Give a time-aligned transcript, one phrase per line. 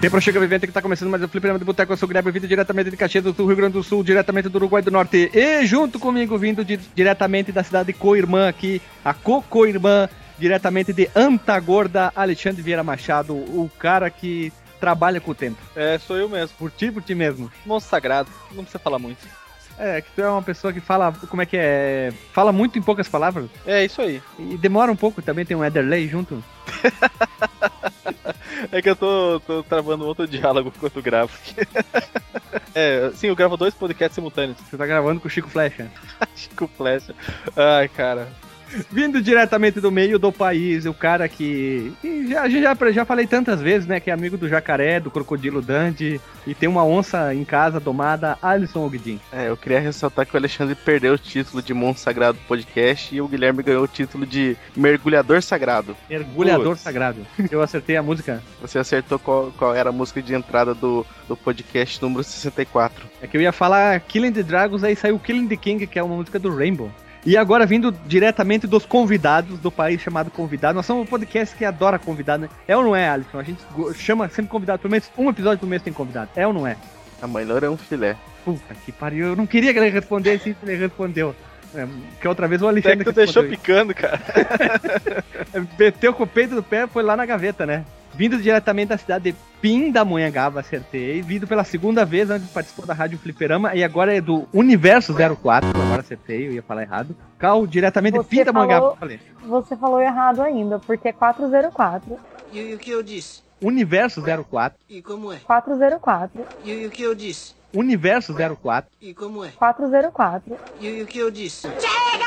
[0.00, 1.92] Tempo chega vivente que tá começando mais o Fliperama de Boteco.
[1.92, 4.48] Eu sou o Guilherme, vindo diretamente de Caxias do Sul, Rio Grande do Sul, diretamente
[4.48, 5.28] do Uruguai do Norte.
[5.34, 10.08] E junto comigo, vindo de, diretamente da cidade de Coirmã aqui, a Cocoirmã,
[10.38, 15.58] diretamente de Antagorda, Alexandre Vieira Machado, o cara que trabalha com o tempo.
[15.74, 16.56] É, sou eu mesmo.
[16.56, 17.50] Por ti, por ti mesmo.
[17.66, 19.18] Monstro sagrado, não precisa falar muito.
[19.78, 22.12] É, que tu é uma pessoa que fala, como é que é?
[22.32, 23.48] Fala muito em poucas palavras.
[23.64, 24.20] É, isso aí.
[24.38, 26.42] E demora um pouco, também tem um Ederley junto.
[28.72, 31.32] é que eu tô, tô travando outro diálogo enquanto gravo.
[32.74, 34.58] é, sim, eu gravo dois podcasts simultâneos.
[34.68, 35.88] Você tá gravando com o Chico Flecha.
[36.34, 37.14] Chico Flecha.
[37.56, 38.28] Ai, cara.
[38.90, 41.92] Vindo diretamente do meio do país, o cara que.
[42.28, 44.00] já, já, já falei tantas vezes, né?
[44.00, 48.38] Que é amigo do jacaré, do crocodilo Dandy, e tem uma onça em casa domada,
[48.42, 49.20] Alisson Ogdin.
[49.32, 53.20] É, eu queria ressaltar que o Alexandre perdeu o título de Monstro Sagrado Podcast e
[53.20, 55.96] o Guilherme ganhou o título de Mergulhador Sagrado.
[56.08, 56.80] Mergulhador Puts.
[56.80, 57.26] Sagrado.
[57.50, 58.42] Eu acertei a música.
[58.60, 63.06] Você acertou qual, qual era a música de entrada do, do podcast número 64.
[63.22, 66.02] É que eu ia falar Killing the Dragons, aí saiu Killing the King, que é
[66.02, 66.90] uma música do Rainbow.
[67.26, 70.76] E agora vindo diretamente dos convidados do país chamado Convidado.
[70.76, 72.48] Nós somos um podcast que adora convidado, né?
[72.66, 73.38] É ou não é, Alisson?
[73.38, 73.60] A gente
[73.94, 76.30] chama sempre convidado, pelo menos um episódio por mês tem convidado.
[76.36, 76.76] É ou não é?
[77.20, 78.16] A mãe Loura é um filé.
[78.44, 79.28] Puta que pariu.
[79.28, 81.34] Eu não queria que ele respondesse isso, ele respondeu.
[81.74, 81.86] É,
[82.20, 83.02] que outra vez o Alexandre.
[83.02, 84.20] Até que tu deixou picando, cara.
[85.78, 87.84] Meteu com o peito do pé foi lá na gaveta, né?
[88.18, 91.22] Vindo diretamente da cidade de Pindamonhangaba, acertei.
[91.22, 93.76] Vindo pela segunda vez, antes participou da Rádio Fliperama.
[93.76, 97.14] E agora é do Universo 04, agora acertei, eu ia falar errado.
[97.38, 98.80] Cal, diretamente você de Pindamonhangaba.
[98.80, 99.20] Falou, falei.
[99.44, 102.18] Você falou errado ainda, porque é 404.
[102.52, 103.40] E, e o que eu disse?
[103.62, 104.20] Universo
[104.50, 104.76] 04.
[104.90, 105.36] E como é?
[105.36, 106.44] 404.
[106.64, 107.54] E, e o que eu disse?
[107.72, 108.90] Universo 04.
[109.00, 109.50] E como é?
[109.50, 110.56] 404.
[110.80, 111.68] E, e o que eu disse?
[111.78, 112.26] Chega!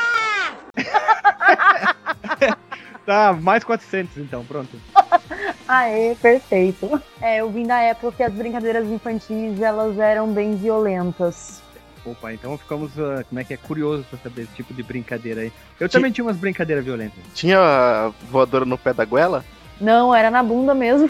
[3.04, 4.74] tá, mais 400 então, pronto.
[5.68, 7.00] Aê, perfeito.
[7.20, 11.62] É, eu vim da época que as brincadeiras infantis, elas eram bem violentas.
[12.04, 15.42] Opa, então ficamos, uh, como é que é, curioso pra saber esse tipo de brincadeira
[15.42, 15.52] aí.
[15.78, 16.00] Eu tinha...
[16.00, 17.22] também tinha umas brincadeiras violentas.
[17.32, 19.44] Tinha voadora no pé da goela?
[19.80, 21.08] Não, era na bunda mesmo.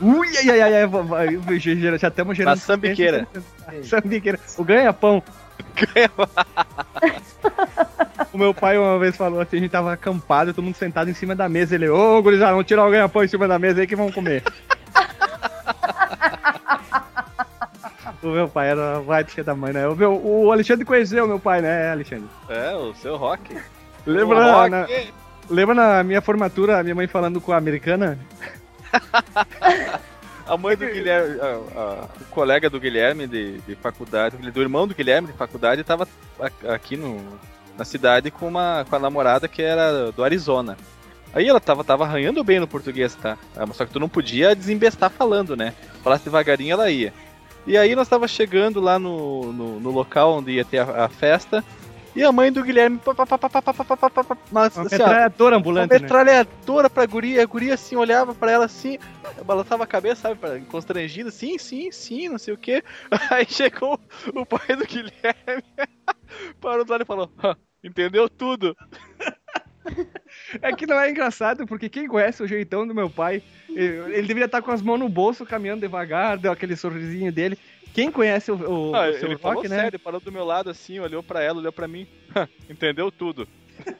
[0.00, 2.56] Ui, ai, ai, ai, ai, já estamos gerando...
[2.56, 3.26] Na sambiqueira.
[3.82, 4.38] sambiqueira.
[4.58, 5.22] O ganha-pão.
[8.32, 11.14] O meu pai uma vez falou assim, a gente tava acampado, todo mundo sentado em
[11.14, 11.76] cima da mesa.
[11.76, 14.12] Ele, ô, oh, gurizada, vamos tirar o ganha-pão em cima da mesa aí que vamos
[14.12, 14.42] comer.
[18.20, 19.86] o meu pai era vai da mãe, né?
[19.86, 22.28] O, meu, o Alexandre conheceu o meu pai, né, Alexandre?
[22.48, 23.56] É, o seu rock.
[24.04, 24.70] Lembra, o rock.
[24.70, 24.88] Na,
[25.48, 28.18] lembra na minha formatura, a minha mãe falando com a americana?
[30.46, 34.86] A mãe do Guilherme, a, a, o colega do Guilherme de, de faculdade, do irmão
[34.86, 36.06] do Guilherme de faculdade, estava
[36.68, 37.20] aqui no,
[37.76, 40.76] na cidade com, uma, com a namorada que era do Arizona.
[41.32, 43.36] Aí ela tava, tava arranhando bem no português, tá?
[43.56, 45.74] Ah, só que tu não podia desembestar falando, né?
[46.02, 47.12] Falasse devagarinho, ela ia.
[47.66, 51.08] E aí nós tava chegando lá no, no, no local onde ia ter a, a,
[51.08, 51.64] festa.
[52.14, 53.00] E a mãe do Guilherme.
[54.52, 55.92] Mas, uma assim, metralhadora ambulante.
[55.92, 56.00] Uma né?
[56.00, 56.88] metralhadora né?
[56.88, 57.42] pra guria.
[57.42, 58.98] A guria assim olhava pra ela assim,
[59.44, 60.60] balançava a cabeça, sabe?
[60.66, 61.30] Constrangida.
[61.30, 62.82] Sim, sim, sim, não sei o que.
[63.30, 63.98] Aí chegou
[64.34, 65.64] o pai do Guilherme.
[66.60, 67.30] parou do lado e falou:
[67.82, 68.76] entendeu tudo.
[70.62, 74.46] É que não é engraçado, porque quem conhece o jeitão do meu pai, ele deveria
[74.46, 77.58] estar com as mãos no bolso, caminhando devagar, deu aquele sorrisinho dele.
[77.94, 79.82] Quem conhece o, o, ah, o seu ele rock, né?
[79.82, 82.06] Sério, parou do meu lado assim, olhou para ela, olhou para mim,
[82.68, 83.48] entendeu tudo.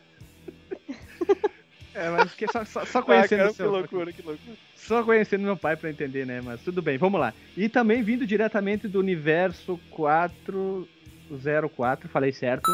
[1.97, 3.66] É, mas que só, só, só conhecendo ah, cara, seu...
[3.66, 4.56] Que loucura, que loucura.
[4.75, 6.41] Só conhecendo meu pai para entender, né?
[6.41, 7.33] Mas tudo bem, vamos lá.
[7.56, 10.88] E também vindo diretamente do universo 4
[11.77, 12.69] 04, falei certo.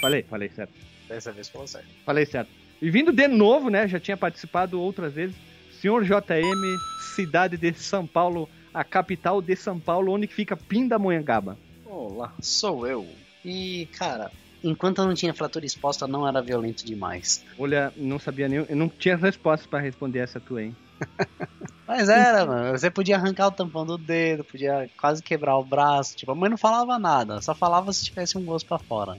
[0.00, 0.72] Falei, falei certo.
[1.08, 1.86] Dessa vez falou certo.
[2.04, 2.50] Falei certo.
[2.82, 3.86] E vindo de novo, né?
[3.86, 5.36] Já tinha participado outras vezes.
[5.80, 6.76] Senhor JM,
[7.14, 11.56] cidade de São Paulo, a capital de São Paulo, onde fica Pindamonhangaba.
[11.86, 13.08] Olá, sou eu.
[13.42, 14.30] E, cara,
[14.62, 17.42] enquanto eu não tinha fratura exposta, não era violento demais.
[17.58, 18.66] Olha, não sabia nem.
[18.68, 20.76] Eu não tinha resposta para responder essa tua, hein?
[21.88, 22.78] Mas era, mano.
[22.78, 26.14] Você podia arrancar o tampão do dedo, podia quase quebrar o braço.
[26.14, 29.16] Tipo, a mãe não falava nada, só falava se tivesse um osso pra fora.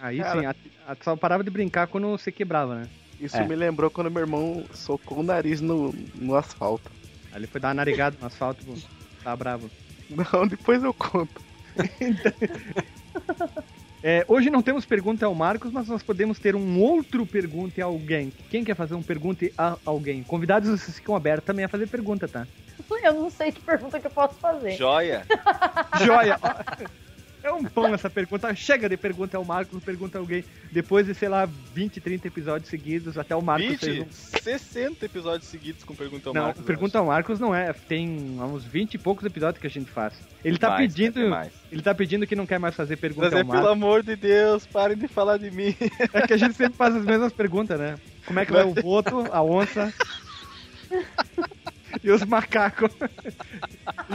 [0.00, 0.54] Aí Cara, sim, a,
[0.88, 2.88] a, só parava de brincar quando você quebrava, né?
[3.20, 3.46] Isso é.
[3.46, 6.90] me lembrou quando meu irmão socou o nariz no, no asfalto.
[7.30, 8.64] Aí ele foi dar uma narigada no asfalto,
[9.26, 9.68] tá bravo.
[10.08, 11.40] Não, depois eu conto.
[14.02, 17.86] É, hoje não temos pergunta ao Marcos, mas nós podemos ter um outro pergunte a
[17.86, 18.32] alguém.
[18.48, 20.22] Quem quer fazer um pergunte a alguém?
[20.22, 22.46] Convidados vocês ficam abertos também a fazer pergunta, tá?
[23.02, 24.72] Eu não sei que pergunta que eu posso fazer.
[24.72, 25.26] Joia!
[26.04, 26.38] Joia!
[27.46, 28.52] É um pão essa pergunta.
[28.56, 30.44] Chega de pergunta ao Marcos, pergunta a alguém.
[30.72, 34.06] Depois de, sei lá, 20, 30 episódios seguidos, até o Marcos 20, fez um...
[34.10, 36.64] 60 episódios seguidos com Pergunta ao Não, Marcos.
[36.64, 37.72] pergunta ao Marcos não é.
[37.72, 40.14] Tem uns 20 e poucos episódios que a gente faz.
[40.44, 41.20] Ele tá Mais, pedindo.
[41.70, 43.72] Ele tá pedindo que não quer mais fazer pergunta Mas é ao pelo Marcos.
[43.72, 45.72] amor de Deus, parem de falar de mim.
[46.12, 47.96] É que a gente sempre faz as mesmas perguntas, né?
[48.26, 49.94] Como é que vai o voto, a onça
[52.02, 52.90] e os macacos.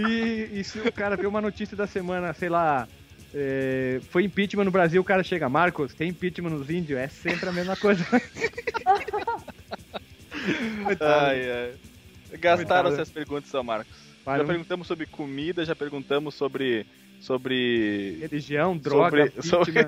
[0.05, 2.87] E, e se o cara vê uma notícia da semana, sei lá,
[3.33, 6.99] é, foi impeachment no Brasil, o cara chega, Marcos, tem impeachment nos índios?
[6.99, 8.05] É sempre a mesma coisa.
[10.99, 11.73] Ai, ai.
[12.39, 13.93] Gastaram essas perguntas, São Marcos.
[14.23, 16.85] Para Já um- perguntamos sobre comida, já perguntamos sobre.
[17.19, 18.17] Sobre.
[18.19, 19.87] Religião, droga, sobre, sobre-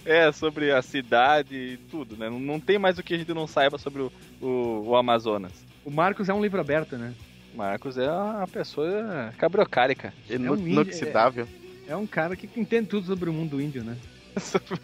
[0.06, 2.30] é, sobre a cidade e tudo, né?
[2.30, 5.52] Não, não tem mais o que a gente não saiba sobre o, o, o Amazonas.
[5.84, 7.12] O Marcos é um livro aberto, né?
[7.54, 10.14] Marcos é uma pessoa cabriocárica.
[10.30, 11.46] Um índio, inoxidável.
[11.90, 13.96] É um cara que entende tudo sobre o mundo índio, né?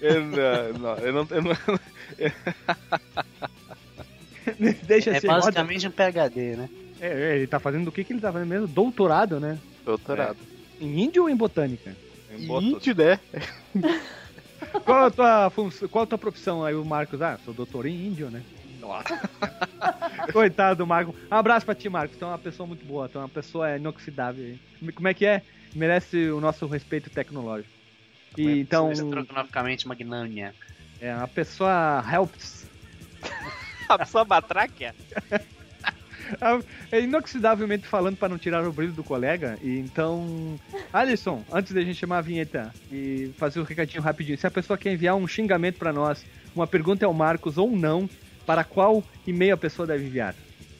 [0.00, 1.56] Eu não, não, eu não, eu não-
[4.86, 5.26] Deixa É ser.
[5.26, 6.68] roda- basicamente um PHD, né?
[7.00, 8.66] É, é, ele tá fazendo o que, que ele tá fazendo mesmo?
[8.68, 9.58] Doutorado, né?
[9.84, 10.36] Doutorado.
[10.80, 11.94] Em índio ou em botânica?
[12.30, 13.18] em boto- Índio, né?
[14.84, 17.20] Qual a tua função, qual a tua profissão aí, o Marcos?
[17.22, 18.42] Ah, sou doutor em índio, né?
[20.32, 21.14] Coitado do Marcos.
[21.30, 22.16] Um abraço pra ti, Marcos.
[22.18, 24.44] Tu é uma pessoa muito boa, tu é uma pessoa inoxidável.
[24.44, 24.58] aí.
[24.92, 25.42] Como é que é?
[25.74, 27.72] Merece o nosso respeito tecnológico.
[28.36, 30.54] E, então, Estrogonoficamente magnânima.
[31.00, 32.66] é uma pessoa helps.
[33.88, 34.94] A pessoa batráquia?
[36.92, 39.58] É inoxidavelmente falando pra não tirar o brilho do colega.
[39.62, 40.60] E então,
[40.92, 44.76] Alisson, antes da gente chamar a vinheta e fazer o recadinho rapidinho, se a pessoa
[44.76, 48.10] quer enviar um xingamento pra nós, uma pergunta ao Marcos ou não,
[48.44, 50.34] para qual e-mail a pessoa deve enviar?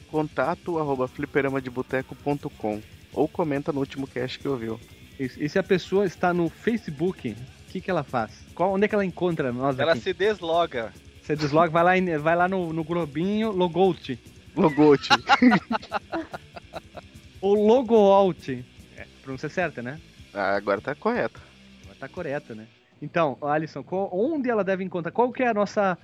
[0.07, 2.81] Contato arroba fliperamadeboteco.com
[3.13, 4.79] ou comenta no último cast que ouviu.
[5.19, 5.41] Isso.
[5.41, 8.31] E se a pessoa está no Facebook, o que, que ela faz?
[8.55, 10.01] Qual, onde é que ela encontra nós Ela aqui?
[10.01, 10.93] se desloga.
[11.21, 14.17] Você desloga, vai lá, em- vai lá no, no Globinho, Logout.
[14.55, 15.09] Logote.
[17.41, 18.49] Ou Logoalt.
[18.97, 19.99] É, pronúncia certa, né?
[20.33, 21.39] ah, agora tá correto.
[21.99, 22.65] Tá correta, né?
[23.01, 25.11] Então, Alisson, qual- onde ela deve encontrar?
[25.11, 25.97] Qual que é a nossa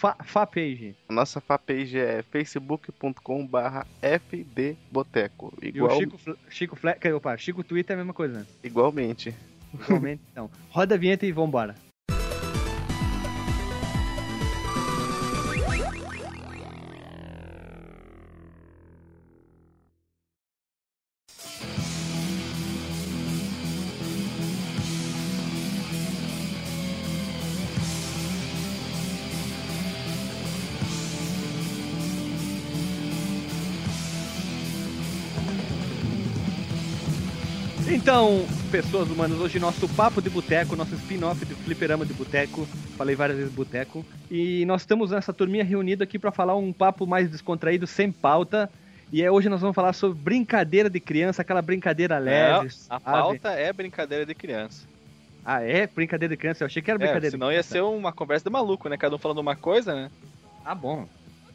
[0.00, 0.96] fa, fa page?
[1.08, 5.52] A nossa fanpage é facebook.com barra fdboteco.
[5.60, 6.96] E o Igual, Chico, Fle- Chico Fle...
[7.14, 8.46] Opa, Chico Twitter é a mesma coisa, né?
[8.64, 9.34] Igualmente.
[9.74, 10.50] Igualmente, então.
[10.70, 11.76] Roda a vinheta e vambora.
[38.10, 42.68] Então, pessoas humanas, hoje nosso papo de boteco, nosso spin-off de fliperama de boteco,
[42.98, 47.06] falei várias vezes boteco, e nós estamos nessa turminha reunida aqui para falar um papo
[47.06, 48.68] mais descontraído, sem pauta,
[49.12, 52.64] e é, hoje nós vamos falar sobre brincadeira de criança, aquela brincadeira leve.
[52.64, 54.88] Não, a pauta é brincadeira de criança.
[55.44, 55.86] Ah, é?
[55.86, 56.64] Brincadeira de criança?
[56.64, 57.74] Eu achei que era É, brincadeira senão de ia criança.
[57.74, 58.98] ser uma conversa de maluco, né?
[58.98, 60.10] Cada um falando uma coisa, né?
[60.64, 61.06] Ah, bom.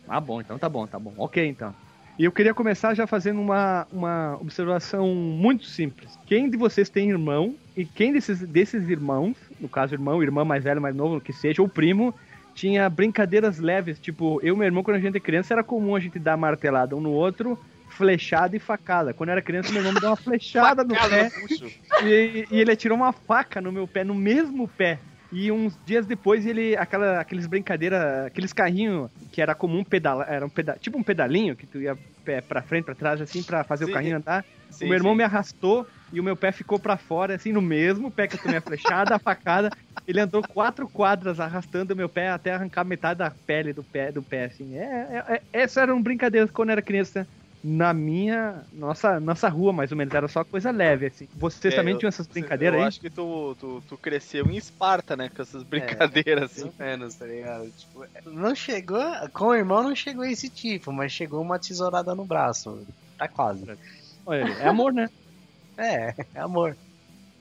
[0.08, 1.14] Ah, bom, então tá bom, tá bom.
[1.18, 1.76] Ok, então.
[2.18, 6.18] E eu queria começar já fazendo uma, uma observação muito simples.
[6.26, 10.64] Quem de vocês tem irmão e quem desses, desses irmãos, no caso irmão, irmã mais
[10.64, 12.16] velho, mais novo, que seja, ou primo,
[12.54, 15.94] tinha brincadeiras leves, tipo, eu e meu irmão, quando a gente é criança, era comum
[15.94, 19.14] a gente dar martelada um no outro, flechada e facada.
[19.14, 21.30] Quando eu era criança, meu irmão me deu uma flechada no pé
[22.02, 25.00] e, e ele atirou uma faca no meu pé, no mesmo pé.
[25.32, 30.46] E uns dias depois ele, aquela, aqueles brincadeira, aqueles carrinhos que era comum pedalar, era
[30.46, 33.64] um peda, tipo um pedalinho que tu ia pé pra frente, pra trás, assim, pra
[33.64, 33.92] fazer Sim.
[33.92, 34.46] o carrinho andar.
[34.70, 35.18] Sim, o meu irmão sim.
[35.18, 38.42] me arrastou e o meu pé ficou pra fora, assim, no mesmo pé que eu
[38.42, 39.72] tomei a flechada, a facada.
[40.08, 44.12] Ele andou quatro quadras arrastando o meu pé até arrancar metade da pele do pé,
[44.12, 44.78] do pé assim.
[44.78, 47.28] É, é, é, essa era uma brincadeira quando eu era criança.
[47.68, 51.28] Na minha, nossa, nossa rua, mais ou menos, era só coisa leve, assim.
[51.34, 52.88] Vocês É, também eu- tinham essas brincadeiras Eu aí?
[52.88, 55.30] acho que tu, tu, tu cresceu em Esparta, né?
[55.30, 56.62] Com essas brincadeiras, assim.
[56.66, 57.72] Mais ou menos, tá ligado?
[57.72, 59.02] Tipo, não chegou,
[59.34, 62.86] com o irmão não chegou esse tipo, mas chegou uma tesourada no braço.
[63.18, 63.66] Tá quase.
[64.28, 65.10] Olha, É amor, né?
[65.78, 66.78] É, é amor.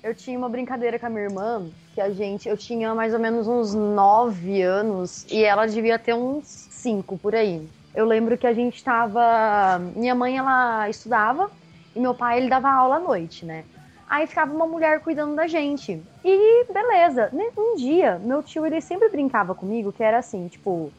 [0.02, 3.20] Eu tinha uma brincadeira com a minha irmã, que a gente, eu tinha mais ou
[3.20, 7.62] menos uns 9 anos e ela devia ter uns 5 por aí.
[7.94, 11.50] Eu lembro que a gente tava, minha mãe ela estudava
[11.94, 13.64] e meu pai ele dava aula à noite, né?
[14.08, 16.02] Aí ficava uma mulher cuidando da gente.
[16.24, 17.44] E beleza, né?
[17.56, 20.92] um dia meu tio ele sempre brincava comigo que era assim, tipo,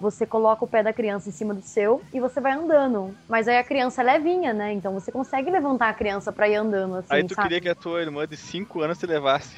[0.00, 3.14] você coloca o pé da criança em cima do seu e você vai andando.
[3.28, 4.72] Mas aí a criança é levinha, né?
[4.72, 7.48] Então você consegue levantar a criança pra ir andando assim, Aí tu sabe?
[7.48, 9.54] queria que a tua irmã de 5 anos te levasse.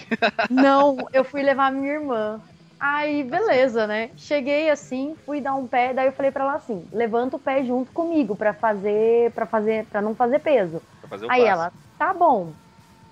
[0.51, 2.41] Não, eu fui levar a minha irmã.
[2.81, 4.11] Aí, beleza, né?
[4.17, 7.65] Cheguei assim, fui dar um pé, daí eu falei pra ela assim: levanta o pé
[7.65, 10.83] junto comigo pra fazer, para fazer, para não fazer peso.
[11.01, 11.69] Pra fazer o Aí passo.
[11.69, 12.57] ela, tá bom.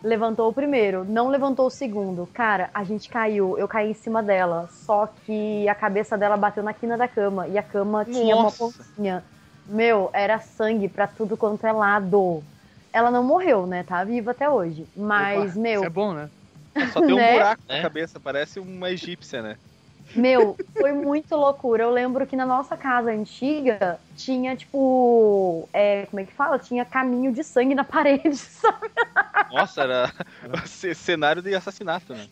[0.03, 2.27] Levantou o primeiro, não levantou o segundo.
[2.29, 4.69] Cara, a gente caiu, eu caí em cima dela.
[4.69, 8.53] Só que a cabeça dela bateu na quina da cama e a cama tinha uma
[8.53, 8.53] Nossa.
[8.53, 9.25] pontinha.
[9.67, 12.45] Meu, era sangue pra tudo quanto é lado.
[12.93, 13.85] Ela não morreu, né?
[13.85, 14.89] Tá viva até hoje.
[14.97, 16.31] Mas, Opa, meu, Isso é bom, né?
[16.93, 17.33] Só tem um né?
[17.33, 17.83] buraco na É.
[17.83, 19.57] cabeça, parece uma egípcia, né?
[20.17, 21.83] Meu, foi muito loucura.
[21.83, 25.69] Eu lembro que na nossa casa antiga tinha, tipo.
[25.71, 26.59] É, como é que fala?
[26.59, 28.91] Tinha caminho de sangue na parede, sabe?
[29.53, 30.13] Nossa, era
[30.67, 32.27] cenário de assassinato, né?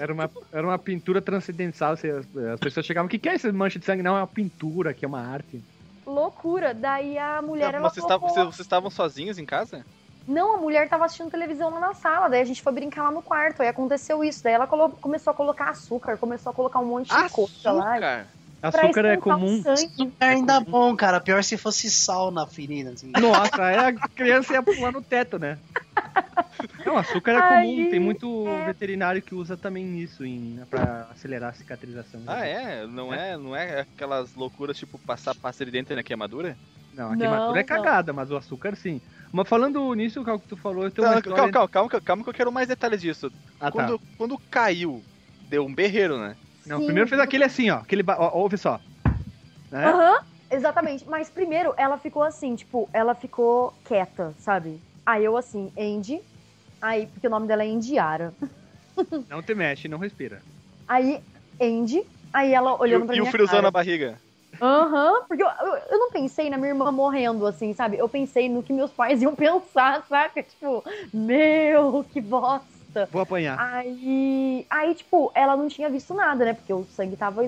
[0.00, 1.92] Era uma, era uma pintura transcendental.
[1.92, 4.02] As, as pessoas chegavam, o que, que é esse mancha de sangue?
[4.02, 5.62] Não, é uma pintura, que é uma arte.
[6.06, 6.72] Loucura.
[6.72, 7.74] Daí a mulher.
[7.74, 9.84] ela Mas vocês estavam, vocês, vocês estavam sozinhos em casa?
[10.28, 12.28] Não, a mulher tava assistindo televisão lá na sala.
[12.28, 13.62] Daí a gente foi brincar lá no quarto.
[13.62, 14.44] Aí aconteceu isso.
[14.44, 17.92] Daí ela colo- começou a colocar açúcar, começou a colocar um monte de coisa lá.
[17.94, 18.26] Açúcar?
[18.60, 19.62] Açúcar é comum.
[19.62, 20.12] sangue.
[20.20, 21.18] É ainda bom, cara.
[21.20, 23.10] Pior se fosse sal na ferida, assim.
[23.18, 25.58] Nossa, aí a criança ia pular no teto, né?
[26.84, 27.84] Não, açúcar é comum.
[27.84, 28.64] Aí, Tem muito é.
[28.66, 32.20] veterinário que usa também isso em, pra acelerar a cicatrização.
[32.26, 32.86] Ah, é?
[32.86, 36.56] Não é, não é aquelas loucuras tipo passar pasta de dente na queimadura?
[36.92, 37.66] Não, a Não, queimadura é não.
[37.68, 39.00] cagada, mas o açúcar sim.
[39.32, 41.52] Mas falando nisso, o que tu falou, eu tenho Não, uma calma, história...
[41.52, 43.30] calma, calma, calma, calma que eu quero mais detalhes disso.
[43.60, 43.72] Ah, tá.
[43.72, 45.02] quando, quando caiu,
[45.48, 46.36] deu um berreiro, né?
[46.66, 46.86] Não, Sim.
[46.86, 47.76] primeiro fez aquele assim, ó.
[47.78, 48.16] Aquele ba...
[48.18, 48.80] ó, ouve só.
[49.70, 49.86] Né?
[49.86, 50.18] Aham,
[50.50, 51.04] exatamente.
[51.08, 54.80] Mas primeiro ela ficou assim, tipo, ela ficou quieta, sabe?
[55.04, 56.20] Aí eu assim, Andy.
[56.80, 58.32] Aí, porque o nome dela é Indiara.
[59.28, 60.42] Não te mexe, não respira.
[60.86, 61.20] Aí,
[61.60, 62.04] Andy.
[62.32, 63.62] Aí ela E, olhando o- pra e o minha friozão cara.
[63.62, 64.20] na barriga.
[64.60, 67.96] Aham, porque eu, eu, eu não pensei na minha irmã morrendo, assim, sabe?
[67.96, 70.42] Eu pensei no que meus pais iam pensar, saca?
[70.42, 73.08] Tipo, meu, que bosta.
[73.12, 73.58] Vou apanhar.
[73.60, 76.54] Aí, aí, tipo, ela não tinha visto nada, né?
[76.54, 77.42] Porque o sangue tava,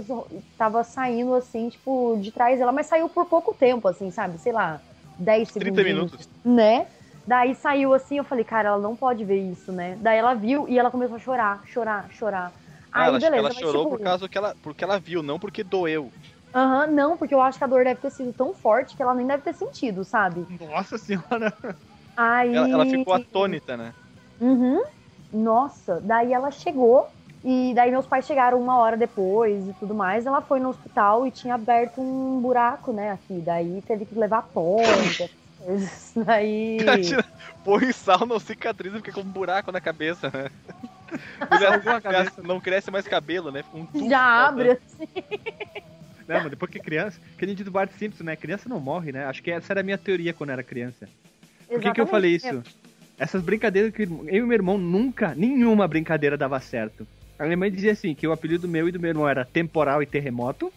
[0.57, 4.39] tava saindo, assim, tipo, de trás dela, mas saiu por pouco tempo, assim, sabe?
[4.39, 4.81] Sei lá,
[5.19, 5.77] 10 segundos.
[5.77, 6.29] 30 minutos.
[6.45, 6.87] Né?
[7.27, 9.97] Daí saiu assim, eu falei, cara, ela não pode ver isso, né?
[10.01, 12.53] Daí ela viu e ela começou a chorar, chorar, chorar.
[12.93, 15.23] Ah, Aí, ela, beleza, ela mas, chorou tipo, por causa que ela, porque ela viu,
[15.23, 16.13] não porque doeu.
[16.55, 19.15] Aham, não, porque eu acho que a dor deve ter sido tão forte que ela
[19.15, 20.47] nem deve ter sentido, sabe?
[20.61, 21.53] Nossa senhora.
[22.17, 22.55] Aí.
[22.55, 23.95] Ela, ela ficou atônita, né?
[24.41, 24.83] Uhum.
[25.33, 27.09] Nossa, daí ela chegou.
[27.43, 30.27] E daí meus pais chegaram uma hora depois e tudo mais.
[30.27, 33.41] Ela foi no hospital e tinha aberto um buraco, né, aqui.
[33.41, 36.13] Daí teve que levar ponta, coisas.
[36.27, 36.79] Daí.
[37.65, 40.51] Põe sal, não cicatriza, fica com um buraco na cabeça, né?
[42.03, 42.43] Cabeça.
[42.43, 43.63] Não cresce mais cabelo, né?
[43.63, 44.61] Fica um Já faltando.
[44.61, 45.09] abre assim.
[46.31, 48.37] Não, mas depois que criança, que a gente do Bart Simpson, né?
[48.37, 49.25] Criança não morre, né?
[49.25, 51.09] Acho que essa era a minha teoria quando era criança.
[51.67, 52.63] Por que, que eu falei isso?
[53.19, 57.05] Essas brincadeiras que eu e meu irmão nunca, nenhuma brincadeira dava certo.
[57.37, 60.03] A minha mãe dizia assim, que o apelido meu e do meu irmão era temporal
[60.03, 60.73] e terremoto.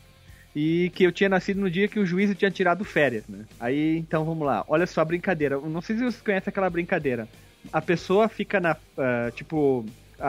[0.55, 3.45] E que eu tinha nascido no dia que o juiz tinha tirado férias, né?
[3.60, 4.63] Aí, então vamos lá.
[4.67, 5.60] Olha só a brincadeira.
[5.60, 7.27] Não sei se vocês conhecem aquela brincadeira.
[7.72, 8.75] A pessoa fica na.
[8.98, 9.86] ah, tipo.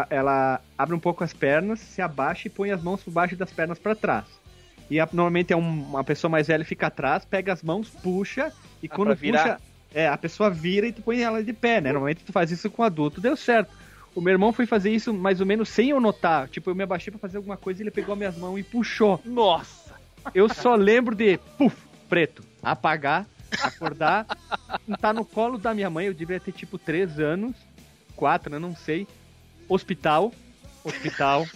[0.09, 3.53] Ela abre um pouco as pernas, se abaixa e põe as mãos por baixo das
[3.53, 4.25] pernas pra trás.
[4.91, 8.53] E a- normalmente é um- uma pessoa mais velha fica atrás, pega as mãos, puxa,
[8.83, 9.61] e Ah, quando puxa.
[9.93, 11.93] É, a pessoa vira e tu põe ela de pé, né?
[11.93, 13.71] Normalmente tu faz isso com adulto, deu certo.
[14.15, 16.49] O meu irmão foi fazer isso mais ou menos sem eu notar.
[16.49, 19.21] Tipo, eu me abaixei pra fazer alguma coisa e ele pegou minhas mãos e puxou.
[19.25, 19.95] Nossa!
[20.35, 21.77] Eu só lembro de, puf,
[22.09, 23.27] preto, apagar,
[23.63, 24.27] acordar,
[25.01, 27.55] tá no colo da minha mãe, eu devia ter tipo 3 anos,
[28.17, 29.07] 4, né, não sei.
[29.69, 30.33] Hospital,
[30.85, 31.47] hospital,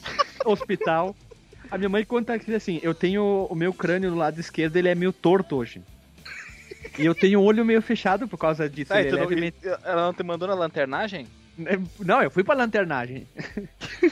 [0.44, 1.16] hospital.
[1.70, 4.88] A minha mãe conta que assim, eu tenho o meu crânio no lado esquerdo, ele
[4.88, 5.82] é meio torto hoje.
[6.98, 8.88] E eu tenho o olho meio fechado por causa disso.
[8.88, 11.26] Tá, tu é não- levemente- ela não te mandou na lanternagem?
[11.66, 13.26] é, Não, eu fui pra lanternagem.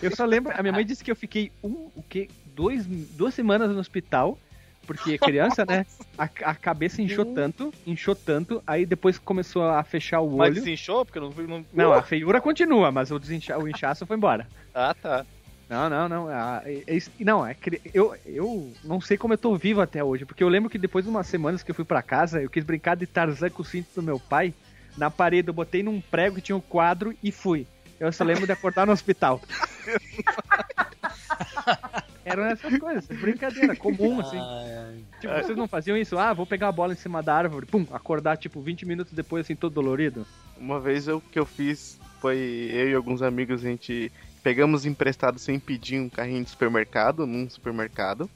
[0.03, 2.29] Eu só lembro, a minha mãe disse que eu fiquei um, o quê?
[2.55, 4.39] Dois, duas semanas no hospital,
[4.87, 5.85] porque criança, né?
[6.17, 10.55] A, a cabeça inchou tanto, inchou tanto, aí depois começou a fechar o Mas olho.
[10.55, 11.05] desinchou?
[11.05, 11.31] Porque não.
[11.31, 11.65] Não...
[11.73, 14.47] Não, a feiura continua, mas o, desincha, o inchaço foi embora.
[14.75, 15.25] Ah, tá.
[15.69, 16.29] Não, não, não.
[16.29, 17.57] ah, é- é isso- não, é
[17.93, 21.05] eu, eu não sei como eu tô vivo até hoje, porque eu lembro que depois
[21.05, 23.65] de umas semanas que eu fui pra casa, eu quis brincar de Tarzan com o
[23.65, 24.55] cinto do meu pai.
[24.97, 27.67] Na parede eu botei num prego que tinha um quadro e fui.
[27.99, 29.41] Eu só lembro de acordar no hospital.
[32.25, 34.39] Eram essas coisas, brincadeira comum, assim.
[34.39, 35.05] Ai, ai.
[35.21, 36.19] Tipo, vocês não faziam isso?
[36.19, 39.47] Ah, vou pegar a bola em cima da árvore, pum, acordar tipo 20 minutos depois,
[39.47, 40.27] assim, todo dolorido.
[40.59, 42.37] Uma vez o que eu fiz foi
[42.73, 44.11] eu e alguns amigos, a gente
[44.47, 48.31] pegamos emprestado sem pedir um carrinho de supermercado, num supermercado.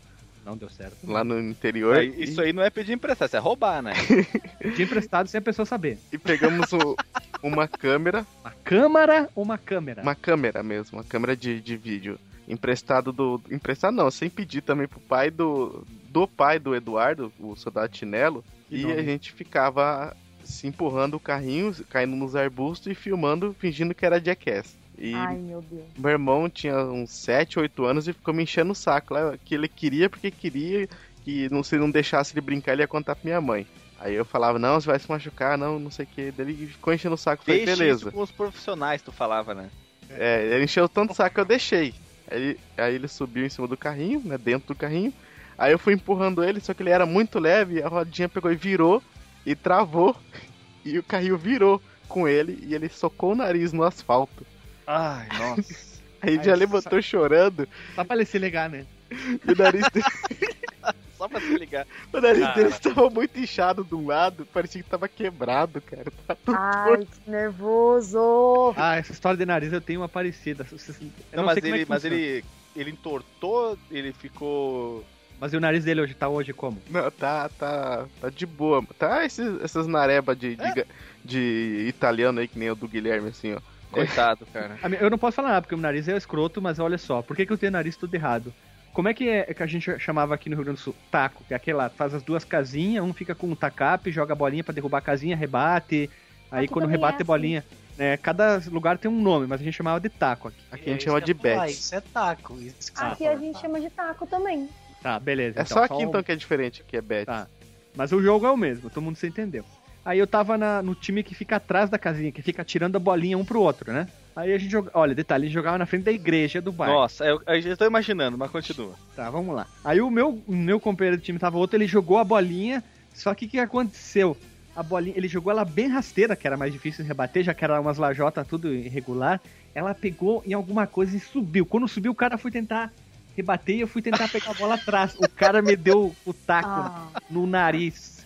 [0.45, 0.97] Não deu certo.
[1.07, 1.99] lá no interior.
[1.99, 3.93] Aí, Isso aí não é pedir emprestar, isso é roubar, né?
[4.75, 5.99] De emprestado sem a pessoa saber.
[6.13, 6.97] E pegamos o-
[7.45, 10.03] uma câmera, Uma câmara ou uma câmera?
[10.03, 12.19] uma câmera mesmo, uma câmera de, de vídeo.
[12.49, 13.41] Emprestado do.
[13.49, 15.87] Emprestado não, sem pedir também pro pai do.
[16.09, 18.45] Do pai do Eduardo, o soldado Chinelo.
[18.69, 18.95] Que E nome.
[18.95, 24.19] a gente ficava se empurrando o carrinho, caindo nos arbustos e filmando, fingindo que era
[24.21, 24.80] Jackass.
[25.01, 25.87] E Ai, meu Deus.
[25.97, 29.55] meu irmão tinha uns 7, 8 anos e ficou me enchendo o saco lá, que
[29.55, 30.87] ele queria porque queria,
[31.25, 33.67] que não, se não deixasse ele brincar, ele ia contar pra minha mãe.
[33.99, 36.31] Aí eu falava, não, você vai se machucar, não, não sei o que.
[36.31, 38.09] Daí Ele ficou enchendo o saco, falei, beleza.
[38.09, 39.71] isso com os profissionais, tu falava, né?
[40.11, 41.95] É, ele encheu tanto o saco que eu deixei.
[42.31, 45.13] Aí, aí ele subiu em cima do carrinho, né, dentro do carrinho.
[45.57, 48.57] Aí eu fui empurrando ele, só que ele era muito leve, a rodinha pegou e
[48.57, 49.03] virou,
[49.45, 50.17] e travou,
[50.85, 54.47] e o carrinho virou com ele, e ele socou o nariz no asfalto.
[54.93, 55.91] Ai, nossa.
[56.23, 58.85] Aí Ai, já levantou chorando, Só pra ele se ligar, né?
[59.11, 60.05] e o nariz dele
[61.17, 61.87] Só pra se ligar.
[62.13, 62.55] O nariz Cara.
[62.55, 66.11] dele estava muito inchado de um lado, parecia que tava quebrado, cara.
[66.27, 68.73] Tá tudo Ai, que nervoso.
[68.77, 70.67] Ah, essa história de nariz eu tenho uma parecida.
[70.71, 72.45] Eu Não, mas sei como é ele, que mas ele,
[72.75, 75.05] ele entortou, ele ficou.
[75.39, 76.81] Mas e o nariz dele hoje tá hoje como?
[76.89, 78.83] Não, tá, tá, tá de boa.
[78.99, 80.87] Tá esses, essas narebas de, de, ga-
[81.25, 83.61] de italiano aí, que nem o do Guilherme, assim, ó.
[83.91, 84.79] Coitado, cara.
[84.83, 87.23] A Eu não posso falar nada, porque o meu nariz é escroto, mas olha só,
[87.23, 88.53] por que, que eu tenho o nariz tudo errado?
[88.93, 90.95] Como é que é que a gente chamava aqui no Rio Grande do Sul?
[91.11, 94.33] Taco, que é aquele lá, faz as duas casinhas, um fica com um tacape, joga
[94.33, 96.11] a bolinha pra derrubar a casinha, rebate.
[96.51, 97.25] Aí quando também rebate é assim.
[97.25, 97.65] bolinha,
[97.97, 98.17] né?
[98.17, 100.59] Cada lugar tem um nome, mas a gente chamava de taco aqui.
[100.73, 101.71] Aqui a É gente chama de bet.
[101.71, 102.59] Isso é taco.
[102.61, 104.69] Isso Aqui a gente chama de taco também.
[105.01, 105.61] Tá, beleza.
[105.61, 107.27] É só aqui um- então que é diferente, que é bet.
[107.27, 107.47] Tá.
[107.95, 109.65] Mas o jogo é o mesmo, todo mundo se entendeu.
[110.05, 112.99] Aí eu tava na- no time que fica atrás da casinha, que fica tirando a
[112.99, 114.07] bolinha um pro outro, né?
[114.35, 114.91] Aí a gente joga.
[114.95, 116.95] Olha, detalhe, a gente jogava na frente da igreja do bairro.
[116.95, 118.95] Nossa, eu, eu já tô imaginando, mas continua.
[119.15, 119.67] Tá, vamos lá.
[119.85, 123.35] Aí o meu, o meu companheiro de time tava outro, ele jogou a bolinha, só
[123.35, 124.37] que o que aconteceu?
[124.75, 127.65] A bolinha, ele jogou ela bem rasteira, que era mais difícil de rebater, já que
[127.65, 129.41] era umas lajotas tudo irregular.
[129.75, 131.67] Ela pegou em alguma coisa e subiu.
[131.67, 132.91] Quando subiu, o cara foi tentar
[133.37, 135.15] rebater e eu fui tentar pegar a bola atrás.
[135.19, 138.20] O cara me deu o taco Ah, no nariz.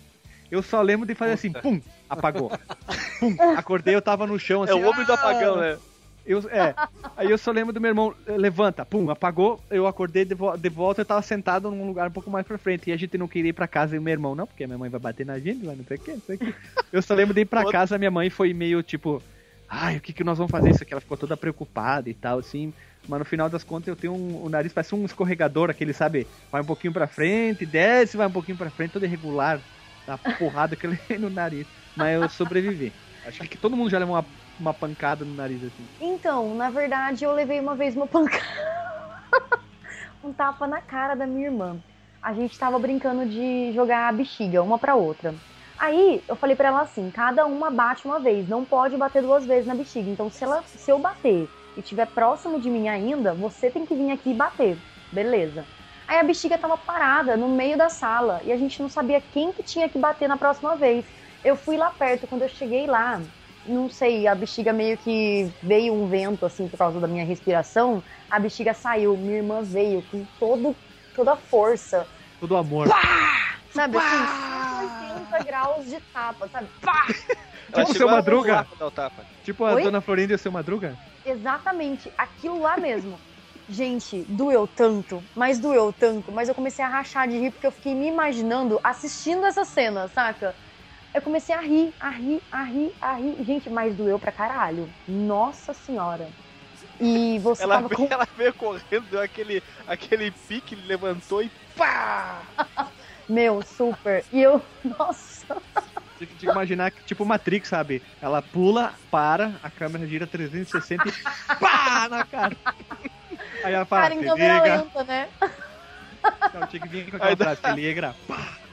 [0.51, 2.51] Eu só lembro de fazer assim, pum, apagou.
[3.19, 4.73] Pum, acordei, eu tava no chão assim.
[4.73, 5.15] É o homem do ah!
[5.15, 5.77] apagão, né?
[6.25, 6.73] Eu, é.
[7.15, 9.61] Aí eu só lembro do meu irmão, eh, levanta, pum, apagou.
[9.69, 12.57] Eu acordei de, vo- de volta, eu tava sentado num lugar um pouco mais pra
[12.57, 12.89] frente.
[12.89, 14.77] E a gente não queria ir pra casa e o meu irmão, não, porque minha
[14.77, 16.55] mãe vai bater na gente, não sei o que, não sei o que.
[16.91, 19.21] Eu só lembro de ir pra casa, minha mãe foi meio tipo,
[19.69, 20.71] ai, o que que nós vamos fazer?
[20.71, 22.73] Isso aqui, ela ficou toda preocupada e tal, assim.
[23.07, 26.27] Mas no final das contas eu tenho um, o nariz parece um escorregador, aquele, sabe?
[26.51, 29.61] Vai um pouquinho pra frente, desce, vai um pouquinho pra frente, todo irregular.
[30.05, 31.67] Dá porrada que ele no nariz.
[31.95, 32.93] Mas eu sobrevivi.
[33.25, 34.25] Acho que todo mundo já levou uma,
[34.59, 35.87] uma pancada no nariz assim.
[35.99, 38.43] Então, na verdade, eu levei uma vez uma pancada.
[40.23, 41.81] um tapa na cara da minha irmã.
[42.21, 45.35] A gente tava brincando de jogar a bexiga, uma pra outra.
[45.77, 49.45] Aí, eu falei pra ela assim: cada uma bate uma vez, não pode bater duas
[49.45, 50.09] vezes na bexiga.
[50.09, 53.95] Então, se, ela, se eu bater e estiver próximo de mim ainda, você tem que
[53.95, 54.77] vir aqui e bater.
[55.11, 55.67] Beleza.
[56.07, 59.51] Aí a bexiga tava parada no meio da sala e a gente não sabia quem
[59.53, 61.05] que tinha que bater na próxima vez.
[61.43, 63.21] Eu fui lá perto, quando eu cheguei lá,
[63.65, 68.03] não sei, a bexiga meio que veio um vento, assim, por causa da minha respiração,
[68.29, 70.75] a bexiga saiu, minha irmã veio com todo,
[71.13, 72.07] toda a força,
[72.39, 72.87] Todo amor.
[73.69, 77.05] sabe, assim, 180 graus de tapa, sabe, pá!
[77.73, 78.67] Tipo o seu Madruga.
[79.43, 79.83] Tipo a Oi?
[79.83, 80.95] Dona Florinda e o seu Madruga?
[81.25, 83.19] Exatamente, aquilo lá mesmo.
[83.67, 87.71] Gente, doeu tanto, mas doeu tanto, mas eu comecei a rachar de rir porque eu
[87.71, 90.55] fiquei me imaginando assistindo essa cena, saca?
[91.13, 93.43] Eu comecei a rir, a rir, a rir, a rir.
[93.43, 94.93] Gente, mas doeu pra caralho.
[95.07, 96.29] Nossa senhora.
[96.99, 98.13] E você Ela tava veio, com.
[98.13, 102.43] ela veio correndo, deu aquele, aquele pique, levantou e pá!
[103.27, 104.23] Meu, super.
[104.31, 104.61] E eu.
[104.83, 105.61] Nossa.
[106.17, 108.03] Tinha que imaginar que, tipo Matrix, sabe?
[108.21, 111.11] Ela pula, para, a câmera gira 360 e
[111.59, 112.55] pá na cara.
[113.65, 114.77] Aí ela fala, Cara, em se câmera liga.
[114.77, 115.29] lenta, né?
[116.53, 118.57] Não, tinha que vir com aquela Aí dá- frase, se liga, pá.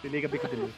[0.00, 0.74] Se liga, bico de luz.